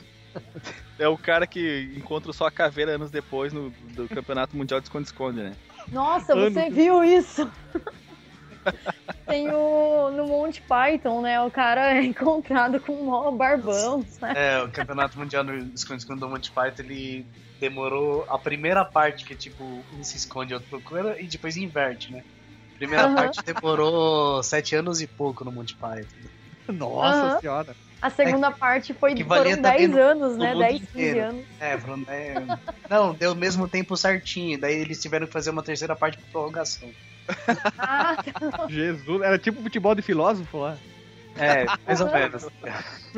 [0.97, 4.88] É o cara que encontra só a caveira anos depois no do Campeonato Mundial de
[4.88, 5.53] Esconde-Esconde, né?
[5.88, 6.51] Nossa, Ano.
[6.51, 7.49] você viu isso?
[9.26, 10.12] Tem o.
[10.12, 11.39] No Monty Python, né?
[11.41, 14.34] O cara é encontrado com um mó barbão, né?
[14.36, 17.26] É, o Campeonato Mundial do Esconde-Esconde do Monty Python, ele
[17.60, 22.12] demorou a primeira parte, que tipo, um se esconde e outro procura, e depois inverte,
[22.12, 22.22] né?
[22.76, 23.16] A primeira Aham.
[23.16, 26.30] parte demorou sete anos e pouco no Monty Python.
[26.68, 27.39] Nossa Aham.
[27.39, 27.76] senhora.
[28.01, 30.53] A segunda parte foi foram também 10 no- anos, no né?
[30.53, 31.20] mundo 10, 15 inteiro.
[31.30, 31.45] anos.
[31.60, 32.34] É, foram é,
[32.89, 36.28] Não, deu o mesmo tempo certinho, daí eles tiveram que fazer uma terceira parte por
[36.32, 36.89] prorrogação.
[37.78, 38.16] Ah,
[38.70, 40.78] Jesus, era tipo futebol de filósofo lá.
[41.36, 42.45] É, mais ou menos.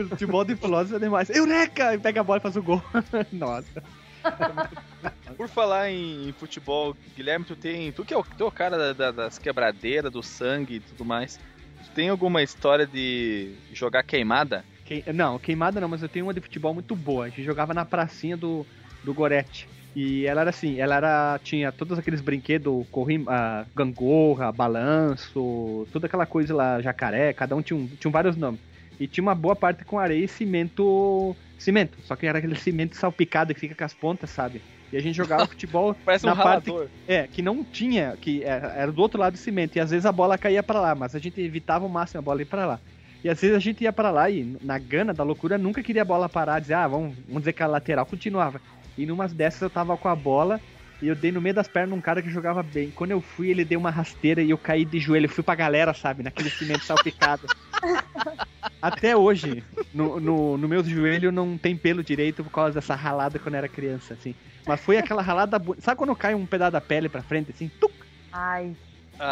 [0.09, 1.29] Futebol de filósofo é demais.
[1.29, 1.93] Eureka!
[1.93, 2.81] E pega a bola e faz o gol.
[3.31, 3.83] Nossa.
[5.37, 7.91] Por falar em, em futebol, Guilherme, tu tem.
[7.91, 10.79] Tu que é o, tu é o cara da- da- das quebradeiras, do sangue e
[10.79, 11.37] tudo mais.
[11.37, 14.63] Tu tem alguma história de jogar queimada?
[14.85, 17.25] Quem- não, queimada não, mas eu tenho uma de futebol muito boa.
[17.25, 18.65] A gente jogava na pracinha do,
[19.03, 19.67] do Gorete.
[19.95, 21.39] E ela era assim, ela era.
[21.43, 27.61] Tinha todos aqueles brinquedos, corri, ah, gangorra, balanço, toda aquela coisa lá, jacaré, cada um
[27.61, 28.61] tinha, um, tinha vários nomes.
[28.99, 31.35] E tinha uma boa parte com areia e cimento.
[31.61, 32.01] Cimento.
[32.01, 34.61] Só que era aquele cimento salpicado que fica com as pontas, sabe?
[34.91, 36.89] E a gente jogava futebol Parece na um parte ralador.
[37.07, 40.05] É, que não tinha, que era, era do outro lado do cimento, e às vezes
[40.05, 42.65] a bola caía pra lá, mas a gente evitava o máximo a bola ir pra
[42.65, 42.79] lá.
[43.23, 46.01] E às vezes a gente ia pra lá e, na gana da loucura, nunca queria
[46.01, 48.59] a bola parar, dizer, ah, vamos, vamos dizer que a lateral continuava.
[48.97, 50.59] E numas dessas eu tava com a bola
[51.01, 52.91] e eu dei no meio das pernas num cara que jogava bem.
[52.91, 55.25] Quando eu fui, ele deu uma rasteira e eu caí de joelho.
[55.25, 57.51] Eu fui pra galera, sabe, naquele cimento salpicado.
[58.81, 63.39] Até hoje, no, no, no meu joelho não tem pelo direito por causa dessa ralada
[63.39, 64.35] quando eu era criança, assim.
[64.65, 65.59] Mas foi aquela ralada.
[65.59, 67.69] bu- Sabe quando cai um pedaço da pele pra frente, assim?
[67.79, 67.93] Tuc,
[68.31, 68.77] Ai.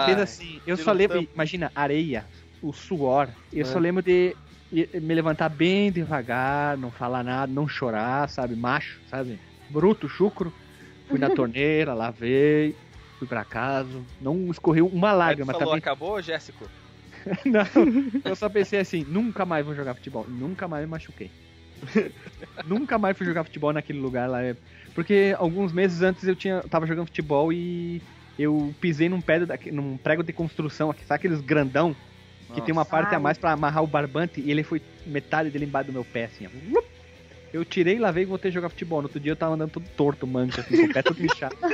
[0.03, 0.61] Fez assim.
[0.65, 1.31] Eu só um lembro, tampo.
[1.33, 2.29] imagina, areia,
[2.61, 3.35] o suor.
[3.51, 3.65] Eu É.
[3.65, 4.37] só lembro de
[4.71, 8.55] me levantar bem devagar, não falar nada, não chorar, sabe?
[8.55, 9.41] Macho, sabe?
[9.67, 10.53] Bruto, chucro.
[11.09, 12.75] Fui na torneira, lavei,
[13.17, 14.01] fui pra casa.
[14.21, 15.79] Não escorreu uma lágrima falou, também.
[15.79, 16.69] acabou, Jéssico?
[17.45, 20.25] Não, eu só pensei assim, nunca mais vou jogar futebol.
[20.29, 21.29] Nunca mais me machuquei.
[22.65, 24.43] nunca mais fui jogar futebol naquele lugar lá.
[24.43, 24.55] é-
[24.93, 28.01] Porque alguns meses antes eu tinha, tava jogando futebol e
[28.37, 31.95] eu pisei num, daque- num prego de construção, aqui, sabe aqueles grandão?
[32.53, 33.23] Que tem uma parte a Ai.
[33.23, 36.47] mais pra amarrar o barbante e ele foi metade dele embaixo do meu pé, assim,
[36.47, 36.49] ó.
[37.51, 39.01] Eu tirei, lavei e voltei a jogar futebol.
[39.01, 41.55] No outro dia eu tava andando todo torto, mancha, assim, o pé todo inchado.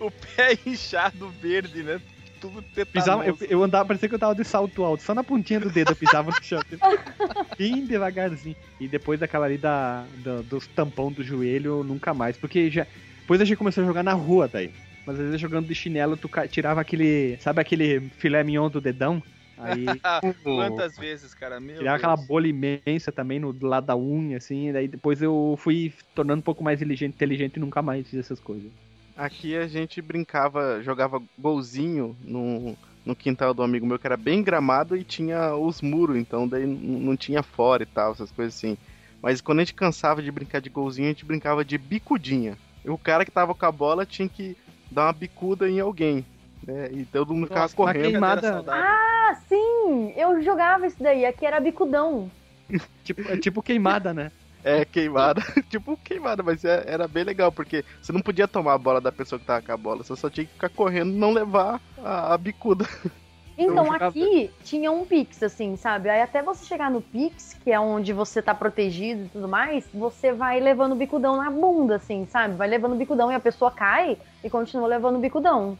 [0.00, 2.00] O pé inchado verde, né?
[2.40, 5.58] Tudo Pisava, eu, eu andava, parecia que eu tava de salto alto, só na pontinha
[5.58, 6.60] do dedo eu pisava no chão.
[7.58, 8.56] Bem devagarzinho.
[8.78, 12.36] E depois daquela ali da, da- dos tampão do joelho, nunca mais.
[12.36, 12.86] Porque já.
[13.20, 14.70] Depois a gente começou a jogar na rua daí.
[15.06, 17.38] Mas às vezes jogando de chinelo, tu tirava aquele.
[17.40, 19.22] Sabe aquele filé mignon do dedão?
[19.58, 19.86] Aí
[20.42, 21.58] Quantas vezes, cara?
[21.58, 22.26] Meu tirava aquela Deus.
[22.26, 24.68] bolha imensa também no, do lado da unha, assim.
[24.68, 28.20] E daí depois eu fui tornando um pouco mais inteligente, inteligente e nunca mais fiz
[28.20, 28.70] essas coisas.
[29.16, 34.42] Aqui a gente brincava, jogava golzinho no, no quintal do amigo meu, que era bem
[34.42, 38.76] gramado e tinha os muros, então daí não tinha fora e tal, essas coisas assim.
[39.22, 42.58] Mas quando a gente cansava de brincar de golzinho, a gente brincava de bicudinha.
[42.84, 44.54] E o cara que tava com a bola tinha que
[44.90, 46.24] dar uma bicuda em alguém.
[46.66, 46.88] Né?
[46.92, 48.10] E todo mundo ficava Nossa, correndo.
[48.10, 48.64] queimada-.
[48.68, 50.12] Ah, sim!
[50.16, 51.24] Eu jogava isso daí.
[51.24, 52.30] Aqui era bicudão.
[53.04, 54.32] Tipo, é tipo queimada, né?
[54.64, 55.40] É, queimada.
[55.70, 59.12] tipo queimada, mas é- era bem legal, porque você não podia tomar a bola da
[59.12, 61.80] pessoa que tava com a bola, você só tinha que ficar correndo e não levar
[62.02, 62.84] a, a bicuda.
[63.58, 66.10] Então, aqui tinha um Pix, assim, sabe?
[66.10, 69.88] Aí até você chegar no Pix, que é onde você tá protegido e tudo mais,
[69.94, 72.54] você vai levando o bicudão na bunda, assim, sabe?
[72.54, 75.78] Vai levando o bicudão e a pessoa cai e continua levando o bicudão.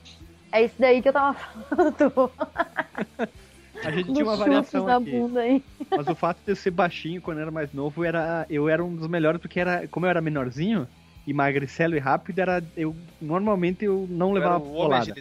[0.56, 2.32] É isso daí que eu tava falando.
[3.84, 5.10] A gente tinha uma variação na aqui.
[5.10, 5.40] bunda.
[5.90, 8.82] Mas o fato de eu ser baixinho quando eu era mais novo, era, eu era
[8.82, 10.88] um dos melhores, porque era, como eu era menorzinho,
[11.26, 15.14] e magricelo e rápido, era, eu normalmente eu não levava Era o homem bolada.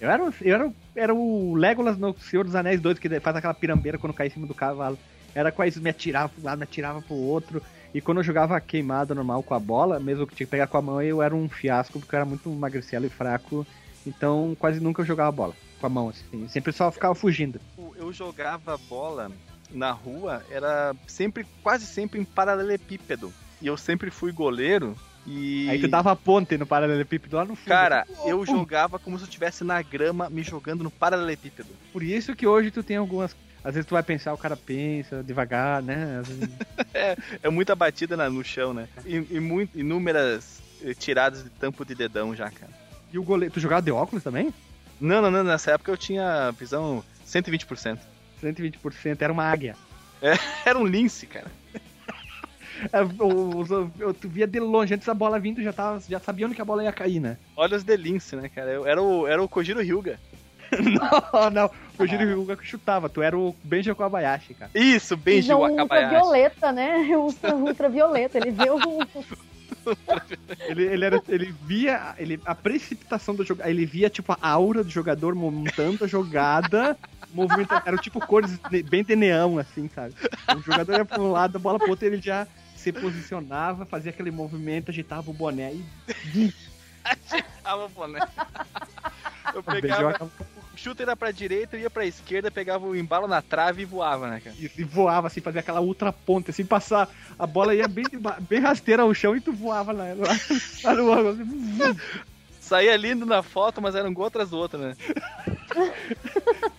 [0.00, 3.54] Eu era, eu era, era o Legolas no Senhor dos Anéis 2, que faz aquela
[3.54, 4.98] pirambeira quando cai em cima do cavalo.
[5.34, 7.62] Era isso, me atirava pro lado, me atirava pro outro.
[7.94, 10.78] E quando eu jogava queimada normal com a bola, mesmo que tinha que pegar com
[10.78, 13.66] a mão, eu era um fiasco, porque eu era muito magricelo e fraco.
[14.08, 16.48] Então quase nunca eu jogava bola com a mão, assim.
[16.48, 17.60] Sempre só ficava fugindo.
[17.96, 19.30] Eu- jogava bola
[19.70, 23.32] na rua, era sempre, quase sempre em paralelepípedo.
[23.60, 24.96] E eu sempre fui goleiro.
[25.26, 25.68] E.
[25.68, 27.68] Aí tu dava ponte no paralelepípedo lá no fundo.
[27.68, 31.68] Cara, eu jogava como se eu estivesse na grama me jogando no paralelepípedo.
[31.92, 33.36] Por isso que hoje tu tem algumas.
[33.62, 36.22] Às vezes tu vai pensar, o cara pensa devagar, né?
[36.24, 36.48] Vezes-
[37.42, 38.88] É muita batida na- no chão, né?
[39.04, 42.72] E, e muito, inúmeras eh, tiradas de tampo de dedão já, cara.
[43.12, 43.52] E o goleiro.
[43.54, 44.52] Tu jogava de óculos também?
[45.00, 47.98] Não, não, não, nessa época eu tinha visão 120%.
[48.42, 49.76] 120%, era uma águia.
[50.66, 51.46] Era um lince, cara.
[52.92, 56.20] É, o- o- eu, tu via de longe, antes da bola vindo, já, tava, já
[56.20, 57.36] sabia onde que a bola ia cair, né?
[57.56, 58.70] Olha os de lince, né, cara?
[58.70, 60.20] Eu era o, era o Kojiro Hyuga.
[61.32, 61.70] não, não.
[61.98, 64.70] O Giro Ryuga que chutava, tu era o Benji Kobayashi, cara.
[64.76, 66.14] Isso, Benji Visão Wakabayashi.
[66.14, 66.98] ultravioleta, né?
[67.16, 68.38] Ultra, ultravioleta.
[68.38, 68.78] Ele vê o.
[70.68, 73.62] Ele, ele, era, ele via ele, a precipitação do jogo.
[73.64, 76.96] Ele via, tipo, a aura do jogador montando a jogada.
[77.32, 78.58] movimento, era tipo cores
[78.88, 80.14] bem de neão, assim, sabe?
[80.56, 84.10] O jogador ia pra um lado, a bola pro outro, ele já se posicionava, fazia
[84.10, 85.74] aquele movimento, agitava o boné
[86.34, 86.54] e
[87.64, 88.20] Ah, pô, né?
[89.54, 93.82] Eu pegava, o chute era pra direita, ia pra esquerda, pegava o embalo na trave
[93.82, 94.56] e voava, né, cara?
[94.58, 97.08] e, e voava, assim, fazia aquela ultra ponta, assim, passar.
[97.38, 98.04] A bola ia bem,
[98.48, 100.28] bem rasteira ao chão e tu voava lá, lá,
[100.84, 101.30] lá no ângulo.
[101.30, 102.00] assim,
[102.60, 104.94] Saía lindo na foto, mas era um gol atrás do outro, né?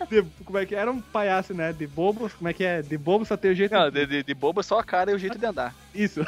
[0.08, 1.74] de- como é que era um palhaço, né?
[1.74, 2.84] De bobos, como é que é?
[2.84, 3.72] De bobo só tem o jeito.
[3.74, 5.74] Não, de, de, de boba só a cara e o jeito de andar.
[5.93, 6.22] Isso.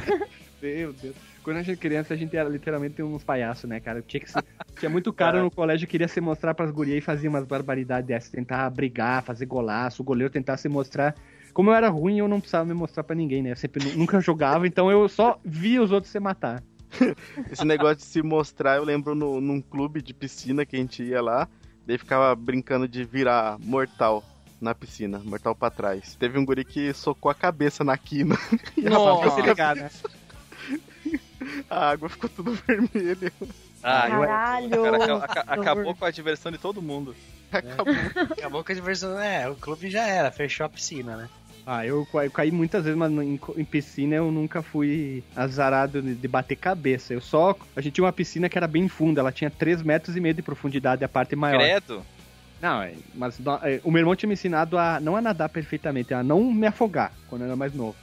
[0.62, 1.14] Meu Deus.
[1.42, 4.02] Quando a gente era criança, a gente era literalmente uns palhaços, né, cara?
[4.02, 4.44] Tinha, que ser-
[4.78, 8.06] tinha muito cara no colégio que queria se mostrar pras gurias e fazia umas barbaridades
[8.06, 8.30] dessas.
[8.30, 11.14] Tentar brigar, fazer golaço, o goleiro tentar se mostrar.
[11.52, 13.52] Como eu era ruim, eu não precisava me mostrar pra ninguém, né?
[13.52, 16.62] Eu sempre nu- nunca jogava, então eu só via os outros se matar.
[17.50, 21.02] Esse negócio de se mostrar, eu lembro no, num clube de piscina que a gente
[21.02, 21.48] ia lá,
[21.86, 24.22] daí ficava brincando de virar mortal
[24.60, 26.14] na piscina, mortal pra trás.
[26.16, 28.36] Teve um guri que socou a cabeça na quina.
[28.76, 30.19] E a Pra
[31.68, 33.32] a água ficou tudo vermelha.
[33.82, 34.70] Ah, eu- Caralho!
[34.82, 37.14] cara, aca- aca- acabou com a diversão de todo mundo.
[37.52, 37.94] Acabou.
[38.30, 39.18] Acabou com a diversão.
[39.18, 41.28] É, o clube já era, fechou a piscina, né?
[41.66, 46.14] Ah, eu, eu caí muitas vezes, mas em, em piscina eu nunca fui azarado de
[46.14, 47.12] de bater cabeça.
[47.12, 47.54] Eu só.
[47.76, 50.34] A gente tinha uma piscina que era bem funda, ela tinha 3 metros e meio
[50.34, 51.58] de profundidade, a parte maior.
[51.60, 52.02] Credo.
[52.60, 56.12] Não, é, mas é, o meu irmão tinha me ensinado a não a nadar perfeitamente,
[56.12, 57.96] a não me afogar quando eu era mais novo.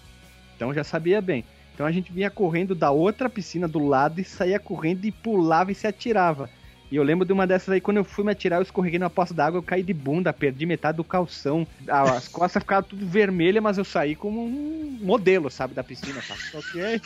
[0.56, 1.44] Então eu já sabia bem.
[1.78, 5.72] Então a gente vinha correndo da outra piscina do lado e saía correndo e pulava
[5.72, 6.50] e se atirava.
[6.92, 9.12] E eu lembro de uma dessas aí, quando eu fui me atirar, eu escorreguei na
[9.12, 11.68] poça d'água, eu caí de bunda, perdi metade do calção.
[11.88, 16.20] Ah, As costas ficaram tudo vermelhas, mas eu saí como um modelo, sabe, da piscina?
[16.52, 17.00] Só que é,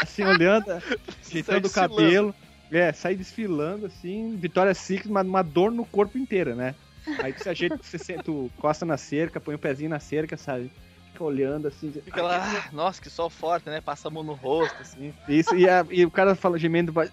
[0.00, 0.64] assim, olhando,
[1.24, 2.34] ajeitando o cabelo.
[2.72, 6.74] É, saí desfilando, assim, Vitória Secret, mas uma dor no corpo inteiro, né?
[7.22, 10.36] Aí tu se ajeita, você senta, tu costa na cerca, põe o pezinho na cerca,
[10.36, 10.72] sabe?
[11.18, 11.90] Fica olhando assim.
[11.90, 13.80] Fica lá, ah, nossa, que sol forte, né?
[13.80, 15.12] Passa a mão no rosto, assim.
[15.28, 16.92] Isso, e, a- e o cara fala gemendo.
[16.92, 17.10] vai-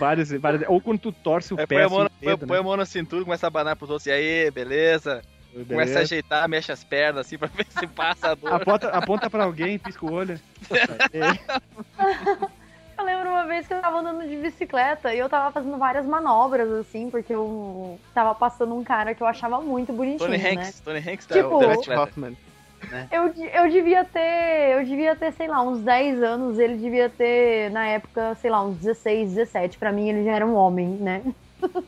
[0.00, 0.62] várias, várias.
[0.68, 1.74] Ou quando tu torce o Aí pé.
[1.74, 2.60] põe a, assim, mão, o põe, dedo, põe né?
[2.60, 4.06] a mão na cintura, começa a abanar pros outros.
[4.06, 5.20] E aí, beleza?
[5.52, 6.00] Começa a Beleza.
[6.00, 8.54] ajeitar, mexe as pernas, assim, pra ver se passa a dor.
[8.54, 10.40] Aponta, aponta pra alguém, pisca o olho.
[11.12, 11.38] É,
[12.98, 16.04] Eu lembro uma vez que eu tava andando de bicicleta e eu tava fazendo várias
[16.04, 20.50] manobras, assim, porque eu tava passando um cara que eu achava muito bonitinho, Tony né?
[20.64, 21.88] Hanks, Tony Hanks da, Tipo- da Matt.
[21.88, 22.36] Hoffman.
[23.10, 27.08] Eu, de- eu devia ter, eu devia ter, sei lá, uns 10 anos, ele devia
[27.08, 29.78] ter, na época, sei lá, uns 16, 17.
[29.78, 31.22] Pra mim, ele já era um homem, né?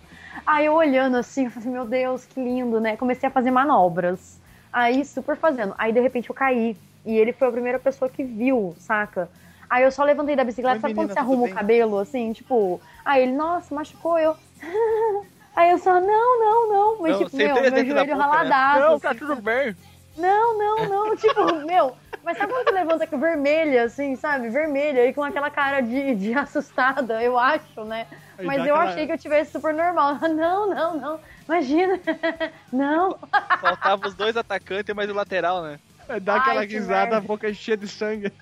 [0.47, 2.97] Aí eu olhando assim, eu falei, meu Deus, que lindo, né?
[2.97, 4.41] Comecei a fazer manobras.
[4.73, 5.75] Aí, super fazendo.
[5.79, 6.77] Aí, de repente, eu caí.
[7.05, 9.29] E ele foi a primeira pessoa que viu, saca?
[9.71, 11.53] Aí eu só levantei da bicicleta, Oi, sabe menina, quando você arruma bem?
[11.53, 12.81] o cabelo, assim, tipo...
[13.05, 14.37] Aí ele, nossa, machucou eu.
[15.55, 17.03] Aí eu só, não, não, não.
[17.03, 18.13] Mas, Não, tipo, meu, meu joelho né?
[18.15, 18.81] raladaço.
[18.81, 19.77] Não, assim, tá tudo bem.
[20.17, 24.49] não, não, não, tipo, meu, mas sabe quando você levanta com vermelha, assim, sabe?
[24.49, 28.07] Vermelha e com aquela cara de, de assustada, eu acho, né?
[28.39, 30.15] Aí Mas eu aquela- achei que eu tivesse super normal.
[30.35, 32.01] Não, não, não, imagina.
[32.73, 33.19] Não.
[33.61, 35.79] Faltava os dois atacantes, mas o lateral, né?
[36.23, 38.33] Dá aquela Ai, risada, a boca cheia de sangue.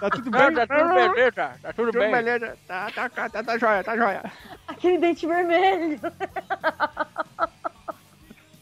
[0.00, 0.40] Tá tudo bem?
[0.40, 2.10] Não, tá tudo beleza, tá tudo Tudo bem.
[2.10, 2.56] beleza.
[2.66, 4.32] Tá, tá, tá, tá, tá joia, tá joia.
[4.66, 6.00] Aquele dente vermelho.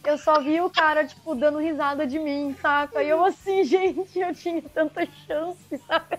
[0.04, 3.02] Eu só vi o cara, tipo, dando risada de mim, saca?
[3.02, 6.18] E eu assim, gente, eu tinha tanta chance, sabe?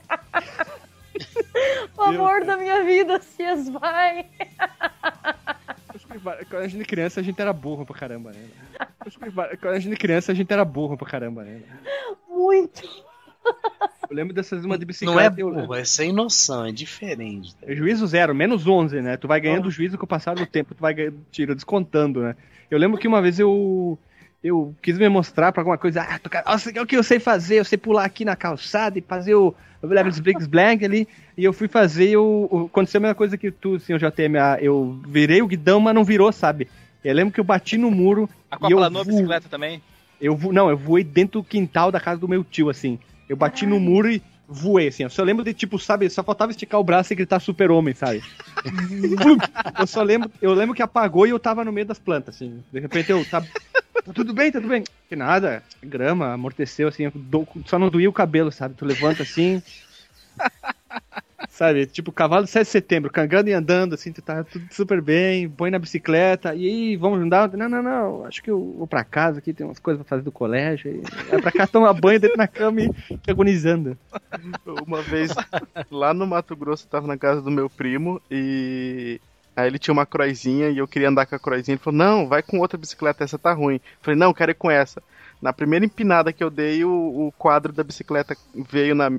[1.97, 4.25] o amor da minha vida se esvai.
[6.49, 8.47] Quando a gente é criança, a gente era burro pra caramba, né?
[9.59, 11.61] Quando a gente é criança, a gente era burro pra caramba, né?
[12.29, 13.08] Muito.
[14.09, 15.39] Eu lembro dessas uma de Não bicicleta.
[15.39, 17.55] é eu- burro, é sem noção, é diferente.
[17.61, 19.15] É juízo zero, menos 11, né?
[19.17, 22.35] Tu vai ganhando juízo com o passar do tempo, tu vai ganhando, tira, descontando, né?
[22.71, 23.97] Eu lembro que uma vez eu
[24.41, 27.03] eu quis me mostrar pra alguma coisa, ah, tu, cara, nossa, é o que eu
[27.03, 31.07] sei fazer, eu sei pular aqui na calçada e fazer o Blabs Briggs Blank ali,
[31.37, 34.97] e eu fui fazer o, o- aconteceu a mesma coisa que tu, senhor JTM, eu
[35.05, 36.69] virei o guidão, mas não virou, sabe?
[37.03, 39.81] Eu lembro que eu bati no muro e eu Aquaplanou a vo- bicicleta também.
[40.21, 40.53] eu vo...
[40.53, 42.97] Não, eu voei dentro do quintal da casa do meu tio, assim.
[43.29, 45.03] Eu bati no muro e voei, assim.
[45.03, 48.21] Eu só lembro de, tipo, sabe, só faltava esticar o braço e gritar super-homem, sabe?
[49.79, 52.63] eu só lembro, eu lembro que apagou e eu tava no meio das plantas, assim.
[52.71, 54.83] De repente eu, tá, tá tudo bem, tá tudo bem.
[55.07, 58.75] Que nada, grama, amorteceu, assim, dou- só não doía o cabelo, sabe?
[58.75, 59.61] Tu levanta assim...
[61.59, 65.01] Sabe, tipo, cavalo de 7 de setembro, cangando e andando, assim, tu tá tudo super
[65.01, 67.51] bem, põe na bicicleta, e aí, vamos andar?
[67.51, 70.23] Não, não, não, acho que eu vou pra casa aqui, tem umas coisas pra fazer
[70.23, 72.89] do colégio, e vai pra cá tomar banho dentro na cama e
[73.27, 73.97] agonizando.
[74.87, 75.33] Uma vez,
[75.91, 79.19] lá no Mato Grosso, eu tava na casa do meu primo e.
[79.53, 81.75] Aí ele tinha uma croizinha e eu queria andar com a croizinha.
[81.75, 83.75] Ele falou: Não, vai com outra bicicleta, essa tá ruim.
[83.75, 85.03] Eu falei: Não, quero ir com essa.
[85.41, 89.09] Na primeira empinada que eu dei, o, o quadro da bicicleta veio na,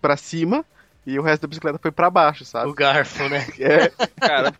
[0.00, 0.64] pra cima
[1.06, 2.68] e o resto da bicicleta foi pra baixo, sabe?
[2.68, 3.46] O garfo, né?
[3.58, 3.90] É,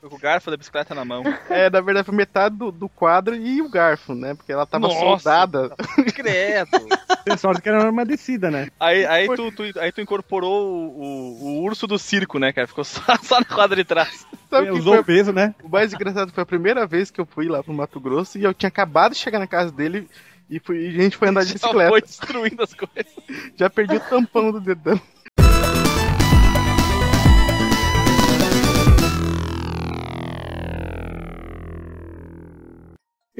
[0.00, 1.22] com o garfo da bicicleta na mão.
[1.50, 4.34] é, na verdade foi metade do, do quadro e o garfo, né?
[4.34, 4.98] Porque ela tava Nossa.
[5.00, 5.74] soldada.
[6.14, 6.88] Credo.
[7.24, 8.68] Tem sorte que era uma descida, né?
[8.80, 12.66] Aí, aí, tu, tu- aí tu incorporou o, o- o urso do circo, né, cara?
[12.66, 14.26] Ficou só, só na quadra de trás.
[14.48, 15.54] Sabe o que Usou foi o peso, né?
[15.62, 18.44] O mais engraçado foi a primeira vez que eu fui lá pro Mato Grosso e
[18.44, 20.08] eu tinha acabado de chegar na casa dele
[20.48, 21.90] e, fui- e a gente foi andar de Já bicicleta.
[21.90, 23.12] foi destruindo as coisas.
[23.56, 24.98] Já perdi o tampão do dedão.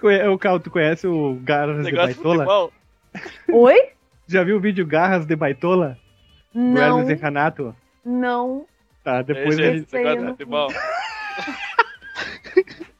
[0.00, 2.44] Conhe- O Cal, tu conhece o Garras de Baitola?
[2.44, 2.72] futebol.
[3.52, 3.90] Oi?
[4.26, 5.98] Já viu o vídeo Garras de Baitola?
[6.54, 7.76] Do Não, Hermes e Renato?
[8.04, 8.66] não.
[9.04, 9.86] Tá, depois esse gente...
[9.86, 10.68] Esse aí negócio eu de não-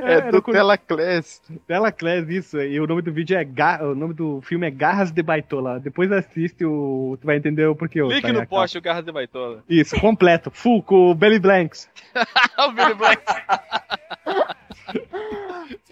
[0.00, 1.40] É, era do com- Telaclass.
[1.66, 2.60] Tela Class, isso.
[2.60, 3.80] E o nome do vídeo é Ga...
[3.82, 5.80] O nome do filme é Garras de Baitola.
[5.80, 7.16] Depois assiste o.
[7.20, 8.02] Tu vai entender o porquê.
[8.02, 8.58] Link Tainá, no Cal.
[8.60, 9.62] poste, o Garras de Baitola.
[9.68, 10.50] Isso, completo.
[10.50, 11.88] Full com o Belly Blanks.
[12.58, 13.22] o Billy Black.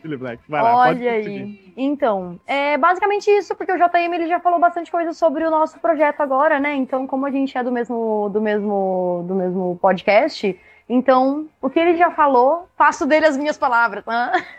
[0.03, 0.45] Billy Blanks.
[0.49, 1.73] Vai lá, Olha aí.
[1.77, 5.79] Então, é basicamente isso, porque o JM ele já falou bastante coisa sobre o nosso
[5.79, 6.75] projeto agora, né?
[6.75, 10.59] Então, como a gente é do mesmo, do mesmo, do mesmo podcast,
[10.93, 14.33] então o que ele já falou, faço dele as minhas palavras, tá?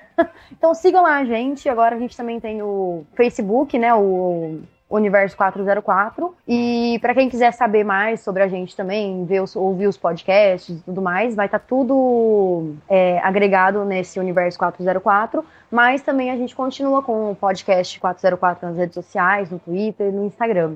[0.52, 1.68] Então sigam lá a gente.
[1.68, 3.92] Agora a gente também tem o Facebook, né?
[3.96, 6.36] O Universo 404.
[6.48, 10.78] E para quem quiser saber mais sobre a gente também, ver os- ouvir os podcasts
[10.78, 15.44] e tudo mais, vai estar tudo é, agregado nesse Universo 404.
[15.72, 20.26] Mas também a gente continua com o podcast 404 nas redes sociais, no Twitter no
[20.26, 20.76] Instagram.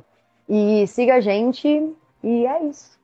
[0.49, 1.68] E siga a gente
[2.24, 2.97] e é isso.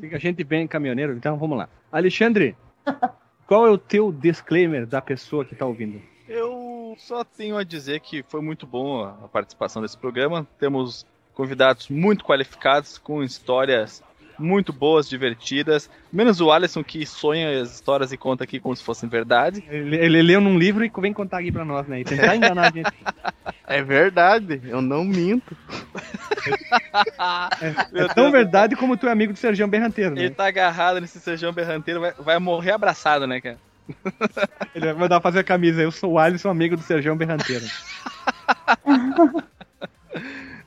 [0.00, 1.68] Fica a gente bem caminhoneiro, então vamos lá.
[1.90, 2.56] Alexandre,
[3.46, 6.00] qual é o teu disclaimer da pessoa que tá ouvindo?
[6.28, 10.46] Eu só tenho a dizer que foi muito bom a a participação desse programa.
[10.58, 14.02] Temos convidados muito qualificados, com histórias
[14.40, 15.90] muito boas, divertidas.
[16.12, 19.62] Menos o Alisson que sonha as histórias e conta aqui como se fossem verdade.
[19.68, 22.00] Ele, ele leu num livro e vem contar aqui pra nós, né?
[22.00, 22.90] E tentar enganar a gente.
[23.66, 25.56] É verdade, eu não minto.
[27.92, 30.22] É tão verdade como tu é amigo do Sergião Berranteiro, né?
[30.22, 33.58] Ele tá agarrado nesse Sejão Berranteiro, vai, vai morrer abraçado, né, cara?
[34.74, 35.82] Ele vai mandar fazer a camisa.
[35.82, 37.64] Eu sou o Alisson, amigo do Sergião Berranteiro.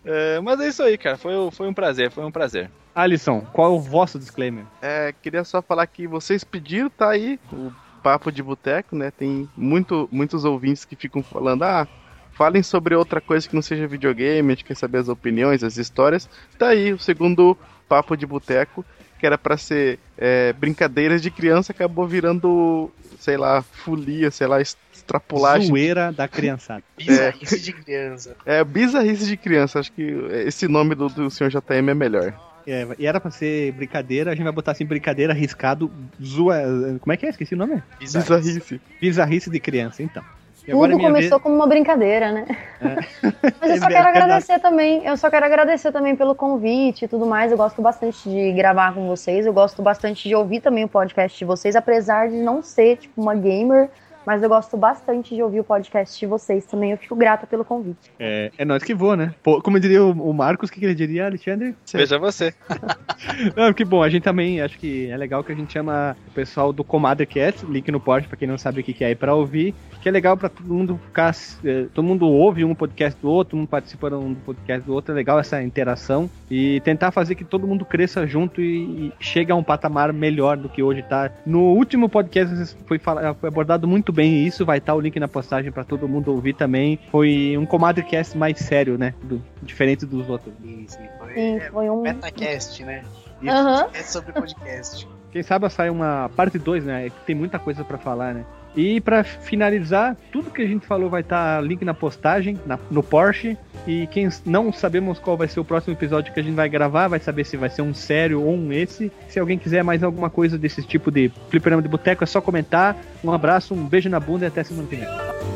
[0.06, 1.18] É, mas é isso aí, cara.
[1.18, 2.70] Foi, foi um prazer, foi um prazer.
[2.94, 4.66] Alisson, qual é o vosso disclaimer?
[4.82, 7.72] É, queria só falar que vocês pediram, tá aí o
[8.04, 9.12] papo de boteco, né?
[9.12, 11.88] Tem muito, muitos ouvintes que ficam falando, ah,
[12.34, 15.78] falem sobre outra coisa que não seja videogame, a gente quer saber as opiniões, as
[15.78, 16.30] histórias.
[16.58, 17.58] Tá aí o segundo
[17.88, 18.84] papo de boteco,
[19.20, 24.60] que era pra ser é, brincadeiras de criança, acabou virando, sei lá, folia, sei lá,
[24.60, 25.68] extrapolagem.
[25.68, 26.84] Zoeira da criançada.
[26.98, 28.36] Bizarrice de criança.
[28.46, 30.02] É, bizarrice de criança, acho que
[30.46, 32.34] esse nome do, do senhor JM é melhor.
[32.66, 36.58] É, e era pra ser brincadeira, a gente vai botar assim, brincadeira arriscado, zoa...
[37.00, 37.30] Como é que é?
[37.30, 37.84] Esqueci o nome.
[38.00, 38.82] Bizarrice.
[39.00, 40.24] Bizarrice de criança, então.
[40.66, 42.46] É Tudo começou como uma brincadeira, né?
[43.60, 44.08] Mas eu só É quero verdade.
[44.08, 45.06] agradecer também.
[45.06, 47.52] Eu só quero agradecer também pelo convite e tudo mais.
[47.52, 49.46] Eu gosto bastante de gravar com vocês.
[49.46, 53.22] Eu gosto bastante de ouvir também o podcast de vocês, apesar de não ser tipo
[53.22, 53.90] uma gamer.
[54.26, 56.92] Mas eu gosto bastante de ouvir o podcast de vocês também.
[56.92, 58.12] Eu fico grata pelo convite.
[58.20, 59.34] É, é nós que voa, né?
[59.44, 61.76] Pô, como diria o, o Marcos, o que, que ele diria, Alexandre?
[61.94, 62.54] Veja você.
[63.56, 66.32] Não, que bom, a gente também acho que é legal que a gente chama o
[66.32, 69.16] pessoal do Comadrecast, link no post pra quem não sabe o que que é aí
[69.16, 73.20] pra ouvir, que é legal pra todo mundo ficar, eh, todo mundo ouve um podcast
[73.22, 77.12] do outro, um participa de um podcast do outro, é legal essa interação e tentar
[77.12, 80.84] fazer que todo mundo cresça junto e, e chegue a um patamar melhor do que
[80.84, 81.32] hoje tá.
[81.46, 85.72] No último podcast foi, foi abordado muito bem isso, vai estar o link na postagem
[85.72, 87.00] pra todo mundo ouvir também.
[87.12, 89.14] Foi um Comadrecast mais sério, né?
[89.24, 90.54] Do- diferente dos outros.
[90.64, 92.02] Isso, foi, Sim, é, foi um.
[92.02, 93.04] Metacast, né?
[93.46, 93.88] Aham.
[93.94, 95.08] É sobre podcast.
[95.32, 97.10] Quem sabe sai uma parte 2, né?
[97.10, 98.46] Que tem muita coisa pra falar, né?
[98.76, 103.04] E pra finalizar, tudo que a gente falou vai estar link na postagem, na- no
[103.04, 103.56] Porsche.
[103.86, 107.08] E quem não sabemos qual vai ser o próximo episódio que a gente vai gravar,
[107.08, 109.12] vai saber se vai ser um sério ou um esse.
[109.28, 112.98] Se alguém quiser mais alguma coisa desse tipo de fliperama de boteco, é só comentar.
[113.24, 115.53] Um abraço, um beijo na bunda e até semana que vem.